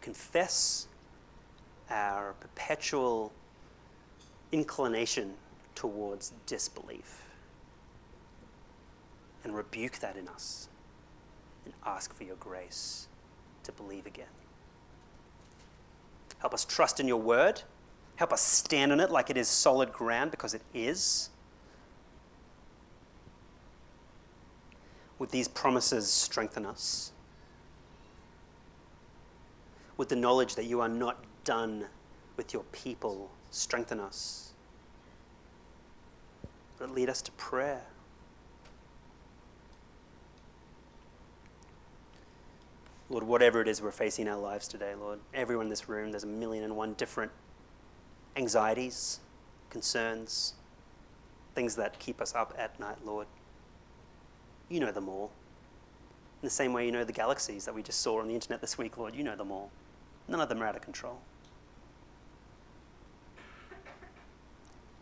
confess 0.00 0.88
our 1.88 2.34
perpetual 2.40 3.32
inclination 4.52 5.34
towards 5.74 6.32
disbelief 6.46 7.24
and 9.44 9.54
rebuke 9.54 9.98
that 10.00 10.16
in 10.16 10.28
us 10.28 10.68
and 11.64 11.72
ask 11.86 12.12
for 12.12 12.24
your 12.24 12.36
grace 12.36 13.06
to 13.62 13.72
believe 13.72 14.06
again. 14.06 14.26
Help 16.38 16.54
us 16.54 16.64
trust 16.64 17.00
in 17.00 17.06
your 17.06 17.20
word. 17.20 17.62
Help 18.20 18.34
us 18.34 18.42
stand 18.42 18.92
on 18.92 19.00
it 19.00 19.10
like 19.10 19.30
it 19.30 19.38
is 19.38 19.48
solid 19.48 19.94
ground 19.94 20.30
because 20.30 20.52
it 20.52 20.60
is. 20.74 21.30
Would 25.18 25.30
these 25.30 25.48
promises 25.48 26.10
strengthen 26.10 26.66
us? 26.66 27.12
Would 29.96 30.10
the 30.10 30.16
knowledge 30.16 30.54
that 30.56 30.66
you 30.66 30.82
are 30.82 30.88
not 30.88 31.24
done 31.44 31.86
with 32.36 32.52
your 32.52 32.64
people 32.72 33.30
strengthen 33.50 33.98
us? 33.98 34.52
Would 36.78 36.90
it 36.90 36.94
lead 36.94 37.08
us 37.08 37.22
to 37.22 37.32
prayer? 37.32 37.84
Lord, 43.08 43.24
whatever 43.24 43.62
it 43.62 43.68
is 43.68 43.80
we're 43.80 43.92
facing 43.92 44.26
in 44.26 44.32
our 44.34 44.38
lives 44.38 44.68
today, 44.68 44.94
Lord, 44.94 45.20
everyone 45.32 45.64
in 45.66 45.70
this 45.70 45.88
room, 45.88 46.10
there's 46.10 46.24
a 46.24 46.26
million 46.26 46.64
and 46.64 46.76
one 46.76 46.92
different 46.92 47.32
anxieties, 48.40 49.20
concerns, 49.68 50.54
things 51.54 51.76
that 51.76 51.98
keep 51.98 52.20
us 52.20 52.34
up 52.34 52.54
at 52.58 52.80
night, 52.80 52.96
Lord. 53.04 53.26
You 54.68 54.80
know 54.80 54.90
them 54.90 55.08
all. 55.08 55.30
In 56.42 56.46
the 56.46 56.50
same 56.50 56.72
way 56.72 56.86
you 56.86 56.92
know 56.92 57.04
the 57.04 57.12
galaxies 57.12 57.66
that 57.66 57.74
we 57.74 57.82
just 57.82 58.00
saw 58.00 58.20
on 58.20 58.28
the 58.28 58.34
internet 58.34 58.62
this 58.62 58.78
week, 58.78 58.96
Lord, 58.96 59.14
you 59.14 59.22
know 59.22 59.36
them 59.36 59.52
all. 59.52 59.70
None 60.26 60.40
of 60.40 60.48
them 60.48 60.62
are 60.62 60.66
out 60.66 60.76
of 60.76 60.82
control. 60.82 61.20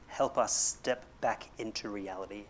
Help 0.09 0.37
us 0.37 0.53
step 0.53 1.05
back 1.21 1.49
into 1.59 1.89
reality 1.89 2.45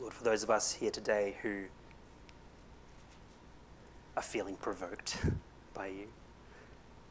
Lord, 0.00 0.14
for 0.14 0.24
those 0.24 0.42
of 0.42 0.48
us 0.48 0.72
here 0.72 0.90
today 0.90 1.36
who 1.42 1.64
are 4.20 4.22
feeling 4.22 4.54
provoked 4.56 5.16
by 5.74 5.86
you, 5.86 6.06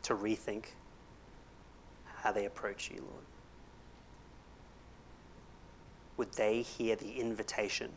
to 0.04 0.14
rethink 0.14 0.66
how 2.06 2.32
they 2.32 2.46
approach 2.46 2.92
you, 2.92 3.02
Lord. 3.02 3.26
Would 6.18 6.34
they 6.34 6.62
hear 6.62 6.96
the 6.96 7.14
invitation 7.14 7.90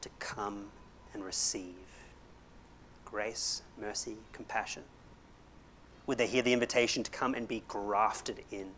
to 0.00 0.08
come 0.18 0.68
and 1.12 1.22
receive 1.22 1.74
grace, 3.04 3.60
mercy, 3.78 4.16
compassion? 4.32 4.82
Would 6.06 6.16
they 6.16 6.26
hear 6.26 6.40
the 6.40 6.54
invitation 6.54 7.02
to 7.02 7.10
come 7.10 7.34
and 7.34 7.46
be 7.46 7.62
grafted 7.68 8.42
in 8.50 8.68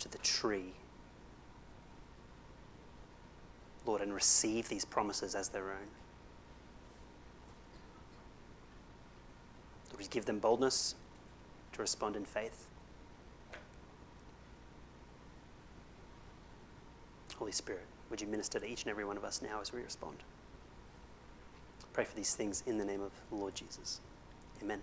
to 0.00 0.08
the 0.08 0.18
tree 0.18 0.72
Lord, 3.84 4.00
and 4.00 4.14
receive 4.14 4.68
these 4.68 4.84
promises 4.84 5.34
as 5.34 5.48
their 5.48 5.70
own. 5.70 5.88
Lord, 9.92 10.10
give 10.10 10.24
them 10.24 10.38
boldness 10.38 10.94
to 11.72 11.80
respond 11.80 12.16
in 12.16 12.24
faith. 12.24 12.66
Holy 17.38 17.52
Spirit, 17.52 17.86
would 18.08 18.20
you 18.20 18.28
minister 18.28 18.60
to 18.60 18.66
each 18.66 18.82
and 18.82 18.90
every 18.90 19.04
one 19.04 19.16
of 19.16 19.24
us 19.24 19.42
now 19.42 19.60
as 19.60 19.72
we 19.72 19.82
respond? 19.82 20.18
Pray 21.92 22.04
for 22.04 22.14
these 22.14 22.34
things 22.34 22.62
in 22.66 22.78
the 22.78 22.84
name 22.84 23.00
of 23.02 23.10
the 23.30 23.36
Lord 23.36 23.54
Jesus. 23.54 24.00
Amen. 24.62 24.80